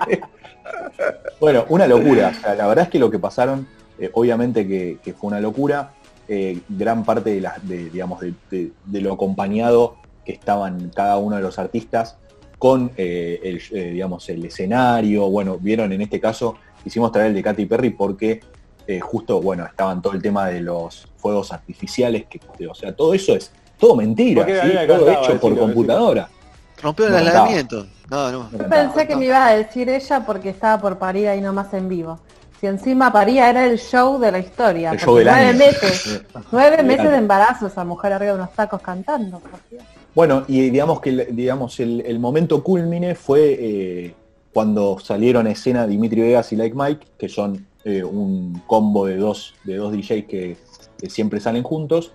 Bueno, 1.39 1.65
una 1.69 1.85
locura. 1.85 2.33
la 2.43 2.67
verdad 2.67 2.85
es 2.85 2.89
que 2.89 2.99
lo 2.99 3.11
que 3.11 3.19
pasaron, 3.19 3.67
eh, 3.99 4.09
obviamente 4.13 4.67
que, 4.67 5.13
fue 5.13 5.27
una 5.27 5.39
locura. 5.39 5.91
Eh, 6.27 6.59
gran 6.67 7.03
parte 7.03 7.35
de, 7.35 7.41
la, 7.41 7.55
de 7.61 7.89
digamos, 7.91 8.19
de, 8.19 8.71
lo 9.01 9.13
acompañado 9.13 9.97
que 10.25 10.31
estaban 10.31 10.89
cada 10.89 11.17
uno 11.17 11.35
de 11.35 11.43
los 11.43 11.59
artistas 11.59 12.17
con 12.57 12.91
eh, 12.97 13.39
el, 13.43 13.61
eh, 13.77 13.91
digamos, 13.91 14.27
el 14.29 14.43
escenario. 14.45 15.29
Bueno, 15.29 15.57
vieron 15.59 15.91
en 15.93 16.01
este 16.01 16.19
caso, 16.19 16.55
hicimos 16.83 17.11
traer 17.11 17.27
el 17.27 17.35
de 17.35 17.43
Katy 17.43 17.65
Perry 17.65 17.91
porque 17.91 18.41
eh, 18.87 18.99
justo, 18.99 19.41
bueno, 19.41 19.65
estaban 19.65 20.01
todo 20.01 20.13
el 20.13 20.21
tema 20.21 20.47
de 20.47 20.61
los 20.61 21.07
fuegos 21.17 21.51
artificiales, 21.51 22.25
que, 22.29 22.39
o 22.67 22.75
sea, 22.75 22.95
todo 22.95 23.13
eso 23.13 23.35
es 23.35 23.51
todo 23.79 23.95
mentira, 23.95 24.45
todo 24.87 25.09
hecho 25.11 25.39
por 25.39 25.57
computadora. 25.57 26.29
Rompió 26.81 27.07
el 27.07 27.15
aislamiento. 27.15 27.87
No, 28.09 28.31
no. 28.31 28.49
Yo 28.51 28.69
pensé 28.69 29.07
que 29.07 29.15
me 29.15 29.25
iba 29.25 29.47
a 29.47 29.55
decir 29.55 29.89
ella 29.89 30.23
porque 30.25 30.49
estaba 30.49 30.79
por 30.81 30.97
parir 30.97 31.27
ahí 31.27 31.41
nomás 31.41 31.73
en 31.73 31.89
vivo. 31.89 32.19
Si 32.61 32.67
encima 32.67 33.11
paría 33.11 33.49
era 33.49 33.65
el 33.65 33.79
show 33.79 34.19
de 34.19 34.31
la 34.31 34.39
historia. 34.39 34.91
El 34.91 34.99
show 34.99 35.15
del 35.17 35.25
nueve 35.27 35.45
año. 35.49 35.57
meses. 35.57 36.21
nueve 36.51 36.83
meses 36.83 37.09
de 37.11 37.17
embarazo 37.17 37.67
esa 37.67 37.83
mujer 37.83 38.13
arriba 38.13 38.33
de 38.33 38.37
unos 38.37 38.53
tacos 38.53 38.81
cantando. 38.81 39.41
Bueno, 40.13 40.45
y 40.47 40.69
digamos 40.69 41.01
que 41.01 41.09
el- 41.09 41.35
digamos, 41.35 41.79
el, 41.79 42.01
el 42.05 42.19
momento 42.19 42.63
culmine 42.63 43.15
fue 43.15 43.57
eh, 43.59 44.15
cuando 44.53 44.97
salieron 44.99 45.47
a 45.47 45.51
escena 45.51 45.85
Dimitri 45.85 46.21
Vegas 46.21 46.53
y 46.53 46.55
Like 46.55 46.75
Mike, 46.75 47.07
que 47.17 47.27
son 47.27 47.65
eh, 47.85 48.03
un 48.03 48.61
combo 48.67 49.05
de 49.05 49.15
dos, 49.17 49.53
de 49.63 49.75
dos 49.77 49.93
DJs 49.93 50.25
que, 50.25 50.57
siempre 51.07 51.39
salen 51.39 51.61
juntos, 51.63 52.11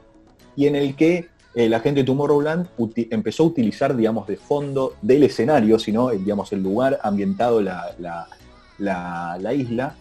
y 0.56 0.66
en 0.66 0.74
el 0.74 0.96
que 0.96 1.28
eh, 1.54 1.68
la 1.68 1.78
gente 1.80 2.00
de 2.00 2.04
Tomorrowland 2.04 2.66
empezó 3.10 3.44
a 3.44 3.46
utilizar, 3.46 3.96
digamos, 3.96 4.26
de 4.26 4.36
fondo 4.36 4.94
del 5.00 5.22
escenario, 5.22 5.78
sino, 5.78 6.10
eh, 6.10 6.18
digamos, 6.18 6.52
el 6.52 6.62
lugar 6.62 6.98
ambientado 7.02 7.62
la, 7.62 7.94
la- 7.98 8.26
la- 8.78 9.38
la 9.40 9.54
isla, 9.54 9.94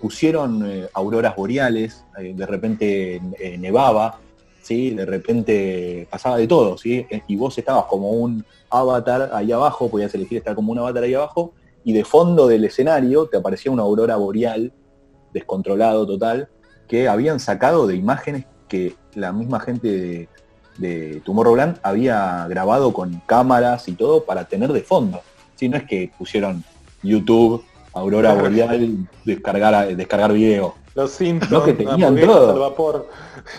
pusieron 0.00 0.88
auroras 0.92 1.36
boreales, 1.36 2.04
de 2.18 2.46
repente 2.46 3.20
nevaba, 3.60 4.18
¿sí? 4.60 4.90
De 4.90 5.06
repente 5.06 6.08
pasaba 6.10 6.36
de 6.36 6.48
todo, 6.48 6.76
¿sí? 6.76 7.06
Y 7.28 7.36
vos 7.36 7.56
estabas 7.58 7.84
como 7.84 8.10
un 8.10 8.44
avatar 8.70 9.30
ahí 9.32 9.52
abajo, 9.52 9.88
podías 9.88 10.12
elegir 10.16 10.38
estar 10.38 10.56
como 10.56 10.72
un 10.72 10.78
avatar 10.80 11.04
ahí 11.04 11.14
abajo, 11.14 11.52
y 11.84 11.92
de 11.92 12.04
fondo 12.04 12.48
del 12.48 12.64
escenario 12.64 13.26
te 13.26 13.36
aparecía 13.36 13.70
una 13.70 13.82
aurora 13.84 14.16
boreal, 14.16 14.72
descontrolado 15.32 16.06
total, 16.06 16.48
que 16.86 17.08
habían 17.08 17.40
sacado 17.40 17.86
de 17.86 17.96
imágenes 17.96 18.46
que 18.68 18.94
la 19.14 19.32
misma 19.32 19.60
gente 19.60 19.88
de, 19.88 20.28
de 20.78 21.20
Tomorrowland 21.24 21.78
había 21.82 22.46
grabado 22.48 22.92
con 22.92 23.20
cámaras 23.26 23.88
y 23.88 23.92
todo 23.92 24.24
para 24.24 24.44
tener 24.46 24.72
de 24.72 24.82
fondo. 24.82 25.20
¿sí? 25.56 25.68
No 25.68 25.76
es 25.76 25.84
que 25.84 26.10
pusieron 26.16 26.64
YouTube, 27.02 27.64
aurora 27.92 28.34
boreal, 28.34 29.08
descargar, 29.24 29.94
descargar 29.96 30.32
video. 30.32 30.74
Los 30.94 31.12
Simpsons, 31.12 31.50
No, 31.52 31.64
que 31.64 31.74
tenían 31.74 32.16
todo. 32.16 32.52
al 32.52 32.58
vapor. 32.58 33.08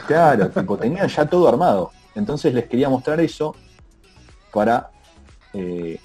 Claro, 0.08 0.50
tipo, 0.54 0.78
tenían 0.78 1.08
ya 1.08 1.26
todo 1.26 1.48
armado. 1.48 1.92
Entonces 2.16 2.54
les 2.54 2.66
quería 2.66 2.90
mostrar 2.90 3.20
eso 3.22 3.56
para 4.52 4.90
eh, 5.54 6.00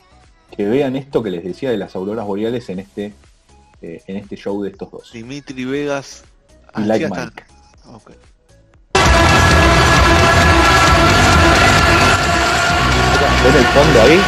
que 0.50 0.64
vean 0.64 0.96
esto 0.96 1.22
que 1.22 1.30
les 1.30 1.42
decía 1.42 1.70
de 1.70 1.76
las 1.76 1.96
auroras 1.96 2.26
boreales 2.26 2.68
en 2.68 2.78
este 2.78 3.12
eh, 3.84 4.02
en 4.06 4.16
este 4.16 4.36
show 4.36 4.62
de 4.62 4.70
estos 4.70 4.90
dos. 4.90 5.12
Dimitri 5.12 5.64
Vegas. 5.64 6.24
Y 6.76 6.80
Ah, 6.82 6.86
Like 6.86 7.08
Mike. 7.08 7.44
Ok. 7.92 8.10
¿Ven 13.44 13.54
el 13.56 13.66
fondo 13.66 14.02
ahí? 14.02 14.20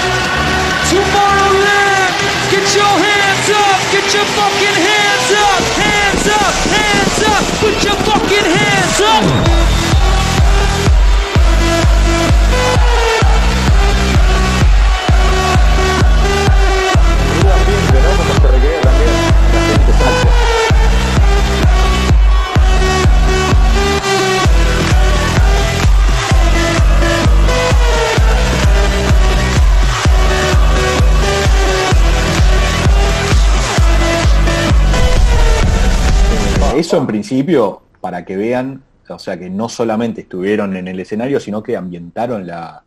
Get 2.51 2.75
your 2.77 2.85
hands 2.85 3.51
up, 3.51 3.81
get 3.91 4.15
your 4.15 4.25
fucking 4.37 4.79
hands 4.89 5.33
up, 5.33 5.63
hands 5.83 6.27
up, 6.29 6.55
hands 6.71 7.23
up, 7.27 7.45
put 7.61 7.85
your 7.85 7.97
fucking 8.05 8.47
hands 8.57 9.01
up. 9.01 9.57
En 36.99 37.07
principio, 37.07 37.83
para 38.01 38.25
que 38.25 38.37
vean, 38.37 38.83
o 39.09 39.19
sea 39.19 39.39
que 39.39 39.49
no 39.51 39.69
solamente 39.69 40.23
estuvieron 40.23 40.77
en 40.77 40.89
el 40.89 40.99
escenario, 41.01 41.41
sino 41.41 41.63
que 41.63 41.77
ambientaron 41.77 42.47
la, 42.47 42.85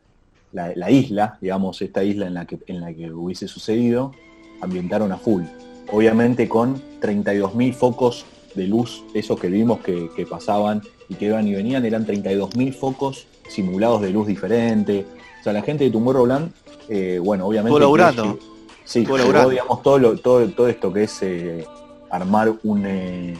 la- 0.52 0.74
la 0.76 0.92
isla, 0.92 1.38
digamos, 1.42 1.82
esta 1.82 2.04
isla 2.04 2.28
en 2.28 2.34
la, 2.34 2.46
que, 2.46 2.60
en 2.68 2.82
la 2.82 2.94
que 2.94 3.12
hubiese 3.12 3.48
sucedido, 3.48 4.14
ambientaron 4.62 5.12
a 5.12 5.18
full. 5.18 5.44
Obviamente 5.92 6.48
con 6.48 6.82
32.000 7.02 7.74
focos 7.74 8.26
de 8.56 8.68
luz, 8.68 9.04
esos 9.14 9.40
que 9.40 9.48
vimos 9.48 9.80
que, 9.80 10.10
que 10.16 10.26
pasaban 10.26 10.82
y 11.08 11.16
que 11.16 11.26
iban 11.26 11.48
y 11.48 11.54
venían, 11.56 11.86
eran 11.86 12.06
32.000 12.06 12.74
focos 12.74 13.28
simulados 13.48 14.02
de 14.02 14.10
luz 14.12 14.28
diferente. 14.28 15.06
O 15.40 15.44
sea, 15.44 15.54
la 15.54 15.62
gente 15.62 15.84
de 15.86 15.92
Tomorrowland, 15.92 16.52
eh, 16.90 17.20
bueno, 17.24 17.46
obviamente... 17.48 17.70
Estuvo 17.74 17.80
laburando. 17.80 18.40
Sí, 18.84 19.06
laburando. 19.06 19.50
digamos, 19.52 19.82
todo, 19.84 19.98
lo- 20.00 20.18
todo, 20.18 20.48
todo 20.50 20.68
esto 20.68 20.92
que 20.92 21.04
es 21.04 21.18
eh, 21.22 21.66
armar 22.12 22.54
un, 22.64 22.86
eh, 22.86 23.38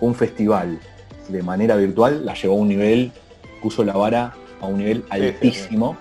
un 0.00 0.14
festival 0.14 0.78
de 1.28 1.42
manera 1.42 1.76
virtual, 1.76 2.24
la 2.24 2.34
llevó 2.34 2.54
a 2.54 2.58
un 2.58 2.68
nivel, 2.68 3.12
puso 3.62 3.84
la 3.84 3.92
vara 3.94 4.32
a 4.60 4.66
un 4.66 4.78
nivel 4.78 5.04
altísimo, 5.10 5.96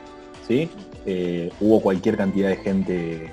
¿sí? 0.47 0.69
Eh, 1.05 1.51
hubo 1.61 1.81
cualquier 1.81 2.17
cantidad 2.17 2.49
de 2.49 2.57
gente 2.57 3.31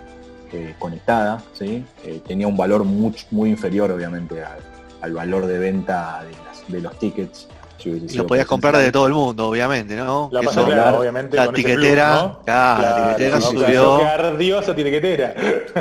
eh, 0.53 0.75
conectada, 0.79 1.43
¿sí? 1.53 1.85
Eh, 2.05 2.21
tenía 2.27 2.47
un 2.47 2.57
valor 2.57 2.85
much- 2.85 3.27
muy 3.31 3.51
inferior, 3.51 3.91
obviamente, 3.91 4.43
al, 4.43 4.59
al 5.01 5.13
valor 5.13 5.47
de 5.47 5.59
venta 5.59 6.23
de, 6.25 6.33
las- 6.33 6.69
de 6.69 6.81
los 6.81 6.99
tickets. 6.99 7.49
si 7.79 7.89
Y 7.91 8.17
lo 8.17 8.27
podías 8.27 8.47
comprar 8.47 8.77
de 8.77 8.91
todo 8.93 9.07
el 9.07 9.13
mundo, 9.13 9.49
obviamente, 9.49 9.97
¿no? 9.97 10.29
La 10.33 10.41
claro, 10.41 11.01
obviamente. 11.01 11.37
la 11.37 11.53
tiquetera, 11.53 12.21
plus, 12.21 12.23
¿no? 12.23 12.43
claro, 12.45 12.83
la 12.83 12.97
tiquetera 13.17 13.41
subió. 13.41 14.61
Esa 14.61 14.75
tiquetera. 14.75 15.35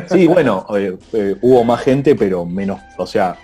Sí, 0.10 0.28
bueno, 0.28 0.66
eh, 0.76 0.98
eh, 1.14 1.36
hubo 1.42 1.64
más 1.64 1.82
gente, 1.82 2.16
pero 2.16 2.46
menos, 2.46 2.80
o 2.98 3.06
sea, 3.06 3.38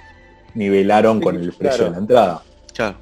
nivelaron 0.53 1.19
Sí, 1.19 1.23
con 1.23 1.35
el 1.35 1.53
precio 1.53 1.77
claro. 1.77 1.83
de 1.85 1.91
la 1.91 1.97
entrada. 1.97 2.41
Claro. 2.73 2.97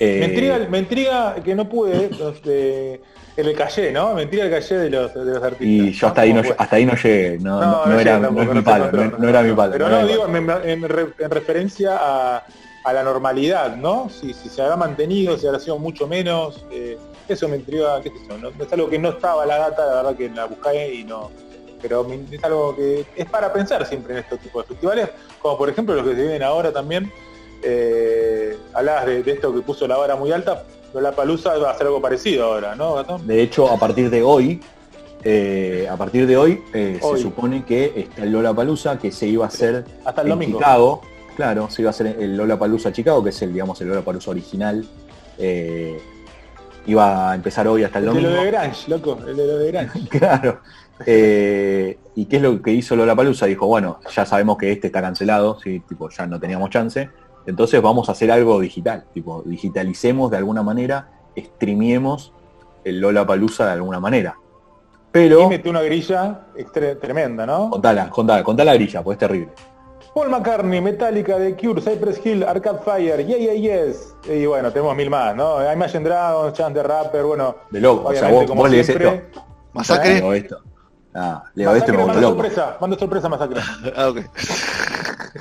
Eh, 0.00 0.18
Me, 0.20 0.26
intriga, 0.26 0.58
me 0.70 0.78
intriga 0.78 1.34
que 1.42 1.54
no 1.54 1.68
pude 1.68 2.10
los 2.10 2.42
de- 2.44 3.00
el 3.36 3.54
calle, 3.56 3.92
¿no? 3.92 4.14
Me 4.14 4.22
intriga 4.22 4.44
el 4.44 4.50
calle 4.50 4.76
de 4.78 4.90
los, 4.90 5.14
de 5.14 5.24
los 5.24 5.42
artistas. 5.42 5.66
y 5.66 5.92
yo 5.92 6.06
hasta 6.08 6.20
ahí 6.22 6.32
no, 6.32 6.42
hasta 6.56 6.76
ahí 6.76 6.84
no 6.86 6.94
llegué, 6.94 7.38
no, 7.38 7.98
era, 8.00 8.20
tampoco, 8.20 8.42
es 8.42 8.54
mi 8.54 8.62
palo, 8.62 8.92
no, 8.92 9.18
no 9.18 9.28
era 9.28 9.42
mi 9.42 9.52
palo. 9.54 9.72
Pero 9.72 9.88
no 9.88 10.06
digo 10.06 10.26
en, 10.26 10.36
en 10.68 10.88
re- 10.88 11.14
en 11.18 11.30
referencia 11.30 11.96
a, 12.00 12.44
a 12.84 12.92
la 12.92 13.02
normalidad, 13.02 13.76
¿no? 13.76 14.08
Si, 14.08 14.32
si 14.34 14.48
se 14.48 14.62
habrá 14.62 14.76
mantenido, 14.76 15.36
si 15.36 15.46
habrá 15.46 15.60
sido 15.60 15.78
mucho 15.78 16.06
menos. 16.06 16.64
eh, 16.72 16.96
eso 17.28 17.46
me 17.46 17.56
intriga, 17.56 18.00
qué 18.00 18.08
sé 18.08 18.14
yo, 18.26 18.38
¿no? 18.38 18.48
es 18.64 18.72
algo 18.72 18.88
que 18.88 18.98
no 18.98 19.10
estaba 19.10 19.44
la 19.44 19.58
data, 19.58 19.84
la 19.86 19.94
verdad 19.96 20.16
que 20.16 20.30
la 20.30 20.46
busqué 20.46 20.94
y 20.94 21.04
no. 21.04 21.30
Pero 21.80 22.06
es 22.30 22.44
algo 22.44 22.74
que 22.76 23.06
es 23.16 23.26
para 23.26 23.52
pensar 23.52 23.86
siempre 23.86 24.14
en 24.14 24.18
estos 24.20 24.38
tipos 24.40 24.64
de 24.64 24.68
festivales, 24.74 25.10
como 25.40 25.56
por 25.58 25.68
ejemplo 25.68 25.94
los 25.94 26.04
que 26.04 26.14
se 26.14 26.20
vienen 26.22 26.42
ahora 26.42 26.72
también. 26.72 27.10
Eh, 27.62 28.56
hablabas 28.72 29.06
de, 29.06 29.22
de 29.22 29.32
esto 29.32 29.52
que 29.54 29.60
puso 29.62 29.86
la 29.88 29.96
vara 29.96 30.14
muy 30.16 30.30
alta, 30.32 30.64
la 30.94 31.12
palusa 31.12 31.56
va 31.58 31.70
a 31.70 31.72
hacer 31.72 31.86
algo 31.86 32.00
parecido 32.00 32.44
ahora, 32.44 32.74
¿no, 32.76 32.94
Gastón? 32.94 33.26
De 33.26 33.42
hecho, 33.42 33.68
a 33.68 33.76
partir 33.78 34.10
de 34.10 34.22
hoy, 34.22 34.60
eh, 35.24 35.88
a 35.90 35.96
partir 35.96 36.26
de 36.26 36.36
hoy, 36.36 36.62
eh, 36.72 36.98
Hoy. 37.02 37.16
se 37.16 37.22
supone 37.24 37.64
que 37.64 37.92
está 37.96 38.22
el 38.22 38.30
Lola 38.32 38.54
Palusa 38.54 38.98
que 38.98 39.10
se 39.10 39.26
iba 39.26 39.44
a 39.44 39.48
hacer 39.48 39.84
Hasta 40.04 40.20
el 40.22 40.28
en 40.28 40.30
domingo. 40.30 40.58
Chicago. 40.58 41.02
Claro, 41.36 41.68
se 41.70 41.82
iba 41.82 41.88
a 41.88 41.90
hacer 41.90 42.16
el 42.18 42.36
Lola 42.36 42.58
Palusa 42.58 42.92
Chicago, 42.92 43.22
que 43.22 43.30
es 43.30 43.42
el, 43.42 43.52
digamos, 43.52 43.80
el 43.80 43.88
Lola 43.88 44.02
Palusa 44.02 44.30
original. 44.30 44.84
Eh, 45.38 46.00
iba 46.86 47.32
a 47.32 47.34
empezar 47.34 47.66
hoy 47.68 47.82
hasta 47.84 47.98
el 47.98 48.04
El 48.08 48.14
de 48.14 48.20
lo 48.22 48.28
domingo. 48.28 48.44
de 48.44 48.50
Grange, 48.50 48.90
loco, 48.90 49.18
el 49.26 49.36
de 49.36 49.46
lo 49.46 49.58
de 49.58 49.72
Grange. 49.72 50.08
Claro. 50.08 50.60
Eh, 51.06 51.98
¿Y 52.14 52.26
qué 52.26 52.36
es 52.36 52.42
lo 52.42 52.60
que 52.60 52.72
hizo 52.72 52.96
Lola 52.96 53.14
Palusa? 53.14 53.46
Dijo, 53.46 53.66
bueno, 53.66 54.00
ya 54.14 54.26
sabemos 54.26 54.58
que 54.58 54.72
este 54.72 54.88
está 54.88 55.00
cancelado, 55.00 55.58
¿sí? 55.60 55.80
tipo, 55.88 56.08
ya 56.10 56.26
no 56.26 56.40
teníamos 56.40 56.70
chance. 56.70 57.08
Entonces 57.46 57.80
vamos 57.80 58.08
a 58.08 58.12
hacer 58.12 58.30
algo 58.30 58.60
digital. 58.60 59.04
Tipo, 59.14 59.42
digitalicemos 59.46 60.30
de 60.30 60.36
alguna 60.36 60.62
manera, 60.62 61.08
streamiemos 61.36 62.32
el 62.84 63.00
Lola 63.00 63.26
Palusa 63.26 63.66
de 63.66 63.72
alguna 63.72 64.00
manera. 64.00 64.36
Y 64.38 65.10
Pero, 65.12 65.48
metió 65.48 65.70
una 65.70 65.82
grilla 65.82 66.46
tremenda, 67.00 67.46
¿no? 67.46 67.70
contala, 67.70 68.10
contala, 68.10 68.42
contala 68.44 68.72
la 68.72 68.76
grilla, 68.76 69.02
pues 69.02 69.16
es 69.16 69.20
terrible. 69.20 69.48
Paul 70.14 70.30
McCartney, 70.30 70.80
Metallica, 70.80 71.36
The 71.38 71.54
Cure, 71.54 71.80
Cypress 71.80 72.20
Hill, 72.24 72.42
Arcade 72.42 72.80
Fire, 72.84 73.24
Yeah 73.24 73.38
Yeah 73.38 73.54
Yes. 73.54 74.14
Y 74.28 74.46
bueno, 74.46 74.70
tenemos 74.72 74.96
mil 74.96 75.08
más, 75.10 75.36
¿no? 75.36 75.60
Imagine 75.72 76.04
Dragons, 76.04 76.54
Chance 76.54 76.74
the 76.74 76.82
Rapper, 76.82 77.22
bueno. 77.24 77.54
De 77.70 77.80
loco, 77.80 78.08
o 78.08 78.12
sea, 78.12 78.28
obviamente, 78.28 78.34
vos, 78.34 78.46
como 78.46 78.62
vos 78.62 78.70
lees 78.70 78.86
siempre. 78.86 79.14
esto. 79.14 79.44
Masacre. 79.72 80.36
Esto. 80.36 80.60
Ah, 81.14 81.42
leo 81.54 81.74
esto 81.74 81.92
y 81.92 81.96
me 81.96 82.06
loco. 82.06 82.20
sorpresa, 82.20 82.76
manda 82.80 82.98
sorpresa, 82.98 83.28
Masacre. 83.28 83.60
Ah, 83.96 84.08
ok. 84.08 84.18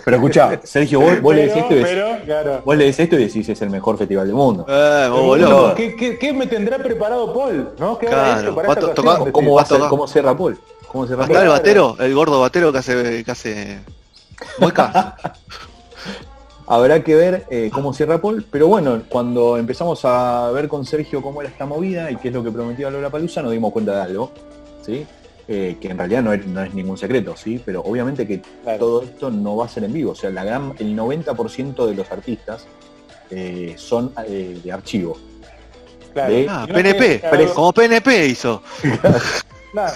Pero 0.04 0.18
escuchá, 0.18 0.60
Sergio, 0.64 1.00
vos, 1.00 1.22
vos 1.22 1.34
lees 1.36 1.52
Pero, 1.54 1.62
esto 1.64 1.74
y 1.74 1.78
decís, 1.78 1.92
pero, 1.96 2.26
claro. 2.26 2.62
vos 2.66 2.78
lees 2.78 3.00
esto 3.00 3.16
y 3.16 3.24
decís 3.26 3.50
es 3.50 3.62
el 3.62 3.70
mejor 3.70 3.98
festival 3.98 4.28
del 4.28 4.36
mundo. 4.36 4.66
Eh, 4.68 5.08
vos 5.10 5.20
Pero, 5.20 5.24
boludo. 5.26 5.76
¿Qué, 5.76 5.96
qué, 5.96 6.18
qué 6.20 6.34
me 6.34 6.46
tendrá 6.46 6.78
preparado 6.78 7.34
Paul? 7.34 7.70
¿No? 7.80 7.98
¿Qué 7.98 8.08
habrá 8.08 8.24
Claro, 8.24 8.42
hecho 8.42 8.56
para 8.56 8.68
va 8.68 8.74
esta 8.74 8.86
ocasión? 8.88 9.32
¿Cómo, 9.32 9.54
va 9.56 9.62
a 9.62 9.66
ser. 9.66 9.80
¿Cómo 9.90 10.08
cierra 10.08 10.38
Paul? 10.38 10.60
¿Cómo 10.88 11.06
cierra 11.08 11.22
¿Va 11.22 11.26
a 11.26 11.28
Paul? 11.28 11.38
estar 11.38 11.44
el 11.44 11.50
batero? 11.52 11.96
El 12.00 12.14
gordo 12.16 12.42
batero 12.42 12.72
que 12.72 12.78
hace, 12.80 13.24
que 13.24 13.32
hace 13.32 13.80
muecas. 14.60 14.94
Habrá 16.68 17.02
que 17.02 17.16
ver 17.16 17.46
eh, 17.50 17.70
cómo 17.74 17.94
cierra 17.94 18.18
Paul, 18.20 18.46
pero 18.52 18.68
bueno, 18.68 19.02
cuando 19.08 19.58
empezamos 19.58 20.04
a 20.04 20.52
ver 20.52 20.68
con 20.68 20.86
Sergio 20.86 21.22
cómo 21.22 21.42
era 21.42 21.50
esta 21.50 21.66
movida 21.66 22.12
y 22.12 22.18
qué 22.18 22.28
es 22.28 22.34
lo 22.34 22.44
que 22.44 22.52
prometía 22.52 22.90
Lola 22.90 23.10
Palusa, 23.10 23.42
nos 23.42 23.54
dimos 23.54 23.72
cuenta 23.72 23.96
de 23.96 24.02
algo. 24.02 24.32
¿sí? 24.86 25.06
Eh, 25.50 25.78
que 25.80 25.88
en 25.88 25.98
realidad 25.98 26.22
no 26.24 26.34
es, 26.34 26.46
no 26.46 26.62
es, 26.62 26.74
ningún 26.74 26.98
secreto, 26.98 27.38
¿sí? 27.38 27.62
Pero 27.66 27.82
obviamente 27.82 28.28
que 28.28 28.42
todo 28.78 29.02
esto 29.02 29.32
no 29.32 29.56
va 29.56 29.66
a 29.66 29.70
ser 29.70 29.86
en 29.86 29.94
vivo. 29.94 30.12
O 30.12 30.16
sea, 30.16 30.30
la 30.30 30.44
gran, 30.44 30.74
el 30.78 30.94
90% 30.94 31.86
de 31.86 31.96
los 31.96 32.12
artistas 32.12 32.68
eh, 33.30 33.74
son 33.78 34.12
eh, 34.28 34.60
de 34.62 34.72
archivo. 34.74 35.18
Claro. 36.12 36.36
ah, 36.50 36.68
PNP, 36.68 37.22
como 37.54 37.72
PNP 37.72 38.28
hizo. 38.28 38.62
claro. 39.72 39.94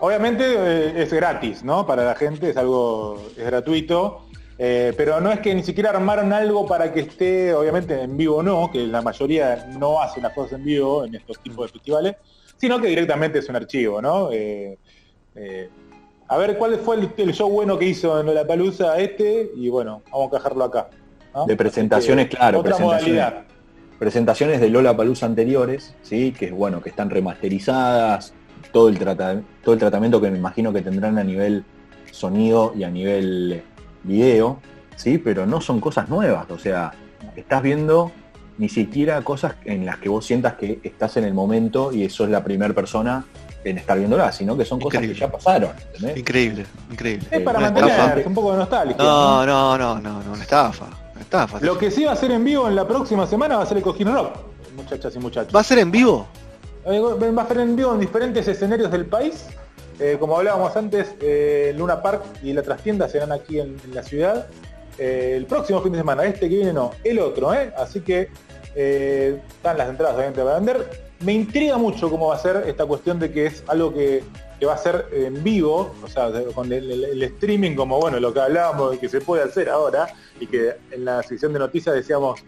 Obviamente 0.00 1.02
es 1.02 1.12
gratis, 1.12 1.62
¿no? 1.62 1.86
Para 1.86 2.04
la 2.04 2.14
gente 2.14 2.50
es 2.50 2.56
algo, 2.56 3.22
es 3.36 3.44
gratuito. 3.44 4.26
pero 4.56 5.20
no 5.20 5.30
es 5.32 5.40
que 5.40 5.54
ni 5.54 5.62
siquiera 5.62 5.90
armaron 5.90 6.32
algo 6.32 6.66
para 6.66 6.92
que 6.92 7.00
esté, 7.00 7.52
obviamente 7.54 8.00
en 8.02 8.16
vivo 8.16 8.42
no, 8.42 8.70
que 8.70 8.86
la 8.86 9.02
mayoría 9.02 9.66
no 9.78 10.00
hace 10.00 10.20
las 10.20 10.32
cosas 10.32 10.54
en 10.54 10.64
vivo 10.64 11.04
en 11.04 11.14
estos 11.14 11.38
tipos 11.40 11.66
de 11.66 11.72
festivales, 11.72 12.16
sino 12.56 12.80
que 12.80 12.88
directamente 12.88 13.38
es 13.38 13.48
un 13.48 13.56
archivo, 13.56 14.00
¿no? 14.00 14.30
Eh, 14.32 14.78
a 16.28 16.36
ver 16.38 16.56
cuál 16.56 16.78
fue 16.78 16.96
el, 17.16 17.32
show 17.32 17.50
bueno 17.50 17.78
que 17.78 17.86
hizo 17.86 18.20
en 18.20 18.34
la 18.34 18.46
palusa 18.46 18.98
este 18.98 19.50
y 19.56 19.68
bueno, 19.68 20.02
vamos 20.10 20.28
a 20.28 20.36
cajarlo 20.38 20.64
acá. 20.64 20.88
De 21.46 21.56
presentaciones, 21.56 22.28
claro, 22.28 22.62
presentaciones, 22.62 23.32
presentaciones 23.98 24.60
de 24.60 24.70
Lola 24.70 24.96
Palusa 24.96 25.26
anteriores, 25.26 25.94
sí, 26.02 26.32
que 26.32 26.46
es 26.46 26.52
bueno, 26.52 26.80
que 26.80 26.90
están 26.90 27.10
remasterizadas, 27.10 28.34
todo 28.72 28.88
el, 28.88 28.98
todo 28.98 29.74
el 29.74 29.78
tratamiento 29.78 30.20
que 30.20 30.30
me 30.30 30.38
imagino 30.38 30.72
que 30.72 30.80
tendrán 30.80 31.18
a 31.18 31.24
nivel 31.24 31.64
sonido 32.12 32.72
y 32.76 32.84
a 32.84 32.90
nivel 32.90 33.62
video, 34.04 34.60
sí, 34.94 35.18
pero 35.18 35.44
no 35.46 35.60
son 35.60 35.80
cosas 35.80 36.08
nuevas, 36.08 36.48
o 36.50 36.58
sea, 36.58 36.92
estás 37.34 37.62
viendo 37.62 38.12
ni 38.56 38.68
siquiera 38.68 39.20
cosas 39.22 39.56
en 39.64 39.84
las 39.84 39.98
que 39.98 40.08
vos 40.08 40.24
sientas 40.24 40.54
que 40.54 40.78
estás 40.84 41.16
en 41.16 41.24
el 41.24 41.34
momento 41.34 41.92
y 41.92 42.04
eso 42.04 42.24
es 42.24 42.30
la 42.30 42.44
primera 42.44 42.72
persona 42.72 43.24
en 43.64 43.78
estar 43.78 43.98
viéndola, 43.98 44.30
sino 44.30 44.56
que 44.56 44.64
son 44.64 44.78
cosas 44.78 45.00
que 45.00 45.14
ya 45.14 45.30
pasaron. 45.30 45.70
Increíble, 46.14 46.66
increíble. 46.90 47.26
Es 47.30 47.40
para 47.40 47.60
mantener 47.60 48.26
un 48.26 48.34
poco 48.34 48.52
de 48.52 48.58
nostalgia. 48.58 48.96
No, 48.98 49.46
no, 49.46 49.78
no, 49.78 50.00
no, 50.00 50.22
no, 50.22 50.34
estafa. 50.34 50.86
estafa. 51.18 51.60
Lo 51.60 51.78
que 51.78 51.90
sí 51.90 52.04
va 52.04 52.12
a 52.12 52.16
ser 52.16 52.30
en 52.30 52.44
vivo 52.44 52.68
en 52.68 52.76
la 52.76 52.86
próxima 52.86 53.26
semana 53.26 53.56
va 53.56 53.62
a 53.62 53.66
ser 53.66 53.78
el 53.78 53.82
Cojín 53.82 54.12
Rock, 54.12 54.36
muchachas 54.76 55.14
y 55.16 55.18
muchachos. 55.18 55.54
¿Va 55.54 55.60
a 55.60 55.64
ser 55.64 55.78
en 55.78 55.90
vivo? 55.90 56.26
Eh, 56.84 57.00
va 57.00 57.42
a 57.42 57.48
ser 57.48 57.58
en 57.58 57.74
vivo 57.74 57.94
en 57.94 58.00
diferentes 58.00 58.46
escenarios 58.46 58.90
del 58.90 59.06
país. 59.06 59.46
Eh, 59.98 60.16
como 60.18 60.36
hablábamos 60.36 60.76
antes, 60.76 61.14
eh, 61.20 61.72
Luna 61.76 62.02
Park 62.02 62.22
y 62.42 62.52
la 62.52 62.62
trastienda 62.62 63.08
serán 63.08 63.32
aquí 63.32 63.60
en, 63.60 63.80
la 63.92 64.02
ciudad. 64.02 64.46
el 64.98 65.46
próximo 65.46 65.80
fin 65.80 65.92
de 65.92 65.98
semana, 65.98 66.24
este 66.24 66.48
que 66.48 66.56
viene 66.56 66.72
no, 66.72 66.90
el 67.02 67.18
otro, 67.18 67.50
Así 67.78 68.00
que 68.00 68.28
están 68.76 69.78
las 69.78 69.88
entradas 69.88 70.16
obviamente 70.16 70.42
para 70.42 70.56
vender 70.56 71.03
me 71.20 71.32
intriga 71.32 71.76
mucho 71.76 72.10
cómo 72.10 72.28
va 72.28 72.36
a 72.36 72.38
ser 72.38 72.64
esta 72.66 72.86
cuestión 72.86 73.18
de 73.18 73.30
que 73.32 73.46
es 73.46 73.64
algo 73.66 73.92
que, 73.92 74.22
va 74.66 74.72
a 74.72 74.78
ser 74.78 75.08
en 75.12 75.44
vivo, 75.44 75.94
o 76.02 76.08
sea, 76.08 76.32
con 76.54 76.72
el, 76.72 77.22
streaming 77.22 77.74
como 77.74 78.00
bueno, 78.00 78.18
lo 78.18 78.32
que 78.32 78.40
hablábamos 78.40 78.92
de 78.92 78.98
que 78.98 79.10
se 79.10 79.20
puede 79.20 79.42
hacer 79.42 79.68
ahora, 79.68 80.08
y 80.40 80.46
que 80.46 80.74
en 80.90 81.04
la 81.04 81.22
sección 81.22 81.52
de 81.52 81.58
noticias 81.58 81.94
decíamos 81.94 82.40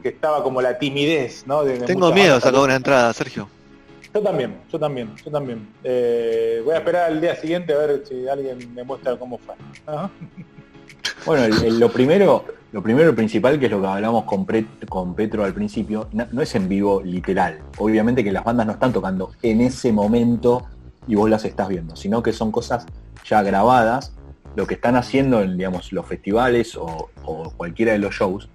que 0.00 0.10
estaba 0.10 0.40
como 0.44 0.62
la 0.62 0.78
timidez, 0.78 1.44
¿no? 1.48 1.62
Tengo 1.62 2.12
miedo 2.12 2.36
a 2.36 2.40
sacar 2.40 2.60
una 2.60 2.76
entrada, 2.76 3.12
Sergio. 3.12 3.48
Yo 4.14 4.22
también, 4.22 4.60
yo 4.70 4.78
también, 4.78 5.16
yo 5.16 5.30
también. 5.32 5.68
Eh, 5.82 6.62
voy 6.64 6.74
a 6.74 6.78
esperar 6.78 7.10
al 7.10 7.20
día 7.20 7.34
siguiente 7.34 7.72
a 7.72 7.78
ver 7.78 8.04
si 8.06 8.28
alguien 8.28 8.72
me 8.72 8.84
muestra 8.84 9.16
cómo 9.16 9.38
fue. 9.38 9.56
Bueno, 11.26 11.56
lo 11.70 11.90
primero, 11.90 12.44
lo 12.72 12.82
primero 12.82 13.08
y 13.08 13.14
principal, 13.14 13.58
que 13.58 13.64
es 13.64 13.72
lo 13.72 13.80
que 13.80 13.86
hablamos 13.86 14.24
con, 14.24 14.44
Petro 14.44 15.42
al 15.42 15.54
principio, 15.54 16.06
no, 16.12 16.42
es 16.42 16.54
en 16.54 16.68
vivo 16.68 17.00
literal. 17.02 17.60
Obviamente 17.78 18.22
que 18.22 18.30
las 18.30 18.44
bandas 18.44 18.66
no 18.66 18.72
están 18.72 18.92
tocando 18.92 19.32
en 19.42 19.62
ese 19.62 19.90
momento 19.90 20.66
y 21.06 21.14
vos 21.14 21.30
las 21.30 21.46
estás 21.46 21.68
viendo, 21.68 21.96
sino 21.96 22.22
que 22.22 22.34
son 22.34 22.52
cosas 22.52 22.84
ya 23.26 23.42
grabadas. 23.42 24.12
Lo 24.54 24.66
que 24.66 24.74
están 24.74 24.96
haciendo 24.96 25.40
en 25.40 25.56
digamos, 25.56 25.92
los 25.92 26.06
festivales 26.06 26.76
o, 26.76 27.08
cualquiera 27.56 27.92
de 27.92 28.00
los 28.00 28.14
shows 28.14 28.50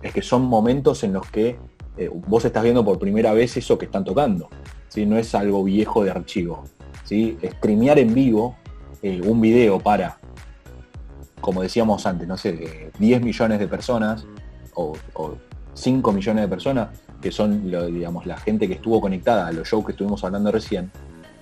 es 0.00 0.14
que 0.14 0.22
son 0.22 0.46
momentos 0.46 1.04
en 1.04 1.12
los 1.12 1.30
que 1.30 1.58
eh, 1.98 2.10
vos 2.26 2.46
estás 2.46 2.62
viendo 2.62 2.82
por 2.82 2.98
primera 2.98 3.34
vez 3.34 3.58
eso 3.58 3.76
que 3.76 3.84
están 3.84 4.04
tocando. 4.04 4.48
¿sí? 4.88 5.04
No 5.04 5.18
es 5.18 5.34
algo 5.34 5.62
viejo 5.62 6.02
de 6.02 6.12
archivo. 6.12 6.64
¿sí? 7.04 7.36
Streamear 7.44 7.98
en 7.98 8.14
vivo 8.14 8.56
eh, 9.02 9.20
un 9.22 9.38
video 9.42 9.78
para 9.78 10.18
como 11.40 11.62
decíamos 11.62 12.06
antes, 12.06 12.26
no 12.26 12.36
sé, 12.36 12.90
10 12.98 13.22
millones 13.22 13.58
de 13.58 13.68
personas 13.68 14.26
o, 14.74 14.96
5 15.74 16.12
millones 16.12 16.42
de 16.42 16.48
personas, 16.48 16.88
que 17.20 17.30
son 17.30 17.70
digamos, 17.70 18.24
la 18.24 18.38
gente 18.38 18.66
que 18.66 18.74
estuvo 18.74 19.00
conectada 19.00 19.46
a 19.46 19.52
los 19.52 19.68
shows 19.68 19.84
que 19.84 19.92
estuvimos 19.92 20.24
hablando 20.24 20.50
recién, 20.50 20.90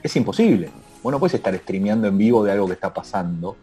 es 0.03 0.17
imposible. 0.17 0.71
Vos 1.03 1.13
no 1.13 1.21
puedes 1.21 1.35
estar 1.35 1.55
streameando 1.55 2.09
en 2.09 2.19
vivo 2.19 2.43
de 2.45 2.51
algo 2.51 2.67
que 2.67 2.73
está 2.73 2.93
pasando 2.93 3.57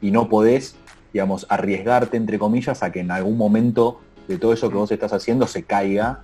y 0.00 0.10
no 0.10 0.28
podés, 0.28 0.74
digamos, 1.12 1.46
arriesgarte, 1.48 2.16
entre 2.16 2.38
comillas, 2.38 2.82
a 2.82 2.90
que 2.90 3.00
en 3.00 3.10
algún 3.10 3.36
momento 3.36 4.00
de 4.26 4.38
todo 4.38 4.52
eso 4.52 4.68
que 4.68 4.76
vos 4.76 4.90
estás 4.90 5.12
haciendo 5.12 5.46
se 5.46 5.62
caiga. 5.62 6.22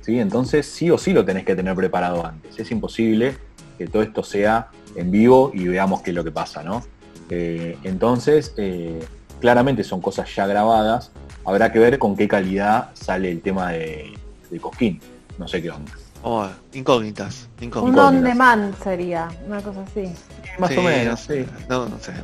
¿sí? 0.00 0.18
Entonces 0.18 0.66
sí 0.66 0.90
o 0.90 0.98
sí 0.98 1.12
lo 1.12 1.24
tenés 1.24 1.44
que 1.44 1.54
tener 1.54 1.74
preparado 1.76 2.26
antes. 2.26 2.58
Es 2.58 2.70
imposible 2.70 3.36
que 3.78 3.86
todo 3.86 4.02
esto 4.02 4.22
sea 4.22 4.68
en 4.96 5.10
vivo 5.10 5.50
y 5.54 5.66
veamos 5.66 6.02
qué 6.02 6.10
es 6.10 6.16
lo 6.16 6.24
que 6.24 6.30
pasa, 6.30 6.62
¿no? 6.62 6.82
Eh, 7.30 7.78
entonces, 7.84 8.54
eh, 8.56 9.04
claramente 9.40 9.84
son 9.84 10.00
cosas 10.00 10.34
ya 10.34 10.46
grabadas. 10.46 11.10
Habrá 11.44 11.72
que 11.72 11.78
ver 11.78 11.98
con 11.98 12.16
qué 12.16 12.28
calidad 12.28 12.90
sale 12.94 13.30
el 13.30 13.40
tema 13.40 13.72
de, 13.72 14.14
de 14.50 14.60
Cosquín. 14.60 15.00
No 15.38 15.48
sé 15.48 15.62
qué 15.62 15.70
onda. 15.70 15.92
Oh, 16.26 16.48
incógnitas, 16.72 17.50
Un 17.60 17.98
on 17.98 18.22
demand 18.22 18.74
sería, 18.82 19.28
una 19.46 19.60
cosa 19.60 19.82
así. 19.82 20.10
Más 20.58 20.74
o 20.74 20.80
menos, 20.80 21.20
sí. 21.20 21.44
No, 21.68 21.86
sé, 22.00 22.14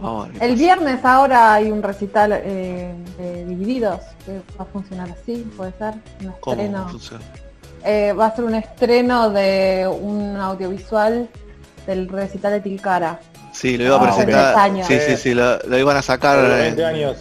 El 0.41 0.57
viernes 0.57 1.05
ahora 1.05 1.53
hay 1.53 1.71
un 1.71 1.83
recital 1.83 2.33
eh, 2.33 2.95
de 3.19 3.45
Divididos, 3.45 4.01
que 4.25 4.41
va 4.59 4.63
a 4.63 4.65
funcionar 4.65 5.11
así, 5.11 5.47
puede 5.55 5.73
ser. 5.73 5.97
Un 6.23 6.31
estreno. 6.31 6.87
va 8.19 8.27
a 8.27 8.35
ser 8.35 8.45
un 8.47 8.55
estreno 8.55 9.29
de 9.29 9.87
un 9.87 10.35
audiovisual 10.35 11.29
del 11.87 12.09
recital 12.09 12.53
de 12.53 12.61
Tilcara. 12.61 13.21
Sí, 13.53 13.77
lo 13.77 13.85
iba 13.85 13.97
a 13.97 13.99
ah, 13.99 14.03
presentar. 14.03 14.87
Sí, 14.87 14.99
sí, 15.01 15.17
sí, 15.17 15.35
lo, 15.35 15.79
iban 15.79 15.97
a 15.97 16.03
sacar. 16.03 16.49
20 16.49 16.85
años. 16.85 17.17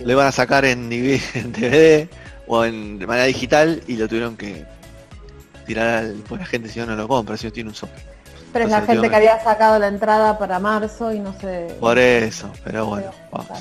Lo 0.00 0.12
iban 0.12 0.26
a 0.26 0.32
sacar 0.32 0.64
en, 0.64 0.88
DVD 0.88 2.08
o 2.46 2.64
en, 2.64 2.98
de 2.98 3.06
manera 3.06 3.26
digital 3.26 3.82
y 3.86 3.96
lo 3.96 4.08
tuvieron 4.08 4.36
que 4.36 4.64
tirar 5.66 5.88
al, 5.88 6.14
pues 6.28 6.40
la 6.40 6.46
gente 6.46 6.68
si 6.68 6.78
no, 6.80 6.86
no 6.86 6.96
lo 6.96 7.08
compra, 7.08 7.36
si 7.36 7.46
no 7.46 7.52
tiene 7.52 7.70
un 7.70 7.76
software. 7.76 8.14
Pero 8.52 8.66
es 8.66 8.70
la 8.70 8.82
gente 8.82 9.10
que 9.10 9.16
había 9.16 9.42
sacado 9.42 9.78
la 9.78 9.88
entrada 9.88 10.38
para 10.38 10.60
marzo 10.60 11.12
y 11.12 11.18
no 11.18 11.34
sé. 11.40 11.74
Por 11.80 11.98
eso, 11.98 12.50
pero 12.62 12.86
bueno, 12.86 13.10
vamos. 13.32 13.58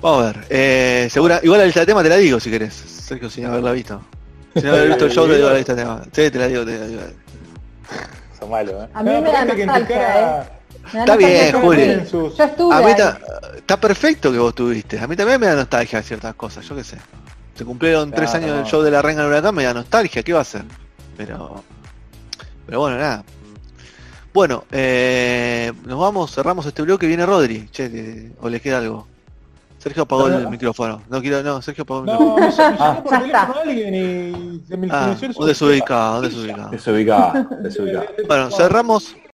Vamos 0.00 0.22
a 0.22 0.26
ver. 0.26 0.46
Eh, 0.48 1.08
segura, 1.10 1.40
igual 1.42 1.60
el 1.60 1.72
tema 1.72 2.02
te 2.02 2.08
la 2.08 2.16
digo 2.16 2.40
si 2.40 2.50
querés, 2.50 2.74
Sergio, 2.74 3.28
sin 3.28 3.46
haberla 3.46 3.72
visto. 3.72 4.02
Sin 4.54 4.66
haber 4.66 4.88
visto 4.88 5.06
el 5.06 5.12
show 5.12 5.26
te 5.26 5.36
digo 5.36 5.50
la 5.50 5.56
lista 5.56 5.76
tema. 5.76 6.02
Sí, 6.12 6.30
te 6.30 6.38
la 6.38 6.48
digo, 6.48 6.64
te 6.64 6.78
la 6.78 6.86
digo. 6.86 7.02
Son 8.38 8.50
malos, 8.50 8.84
¿eh? 8.84 8.88
A 8.94 9.02
mí 9.02 9.10
me 9.10 9.32
da 9.32 9.44
nostalgia, 9.44 10.40
¿eh? 10.40 10.44
Está 10.86 11.16
bien, 11.16 11.60
Juli. 11.60 11.82
a 12.72 12.80
mí 12.80 12.90
está 13.56 13.80
perfecto 13.80 14.30
que 14.30 14.38
vos 14.38 14.54
tuviste. 14.54 14.98
A 14.98 15.06
mí 15.06 15.16
también 15.16 15.40
me 15.40 15.46
da 15.46 15.56
nostalgia 15.56 16.02
ciertas 16.02 16.34
cosas, 16.34 16.66
yo 16.66 16.76
qué 16.76 16.84
sé. 16.84 16.98
Se 17.54 17.64
cumplieron 17.64 18.10
tres 18.10 18.34
años 18.34 18.56
del 18.56 18.64
show 18.64 18.82
de 18.82 18.90
la 18.90 19.00
Reina 19.00 19.22
del 19.22 19.30
Huracán, 19.30 19.54
me 19.54 19.64
da 19.64 19.74
nostalgia, 19.74 20.22
¿qué 20.22 20.32
va 20.32 20.40
a 20.40 20.44
ser? 20.44 20.64
Pero. 21.16 21.62
Pero 22.66 22.80
bueno, 22.80 22.98
nada. 22.98 23.24
Bueno, 24.32 24.64
eh, 24.72 25.72
nos 25.84 26.00
vamos, 26.00 26.34
cerramos 26.34 26.66
este 26.66 26.82
bloque, 26.82 27.06
viene 27.06 27.24
Rodri. 27.24 27.68
Che, 27.70 28.32
o 28.40 28.48
le 28.48 28.60
queda 28.60 28.78
algo. 28.78 29.06
Sergio 29.78 30.04
apagó 30.04 30.28
el 30.28 30.48
micrófono. 30.48 31.02
No 31.08 31.20
quiero, 31.20 31.42
no, 31.42 31.60
Sergio 31.62 31.82
apagó 31.82 32.00
el 32.00 32.06
micrófono. 32.06 32.50
No, 32.50 32.76
ah, 32.80 33.02
por 33.04 33.18
teléfono 33.18 33.60
alguien 33.60 33.94
y 33.94 34.66
se 34.66 34.76
me 34.76 34.88
ah, 34.90 35.14
¿Dónde 35.36 35.54
se 35.54 35.64
ubica? 35.64 35.96
¿Dónde 35.96 36.30
se 36.30 36.38
ubica? 36.38 36.68
Desubicado, 36.70 37.46
desubicado. 37.60 38.06
Bueno, 38.26 38.50
cerramos 38.50 39.14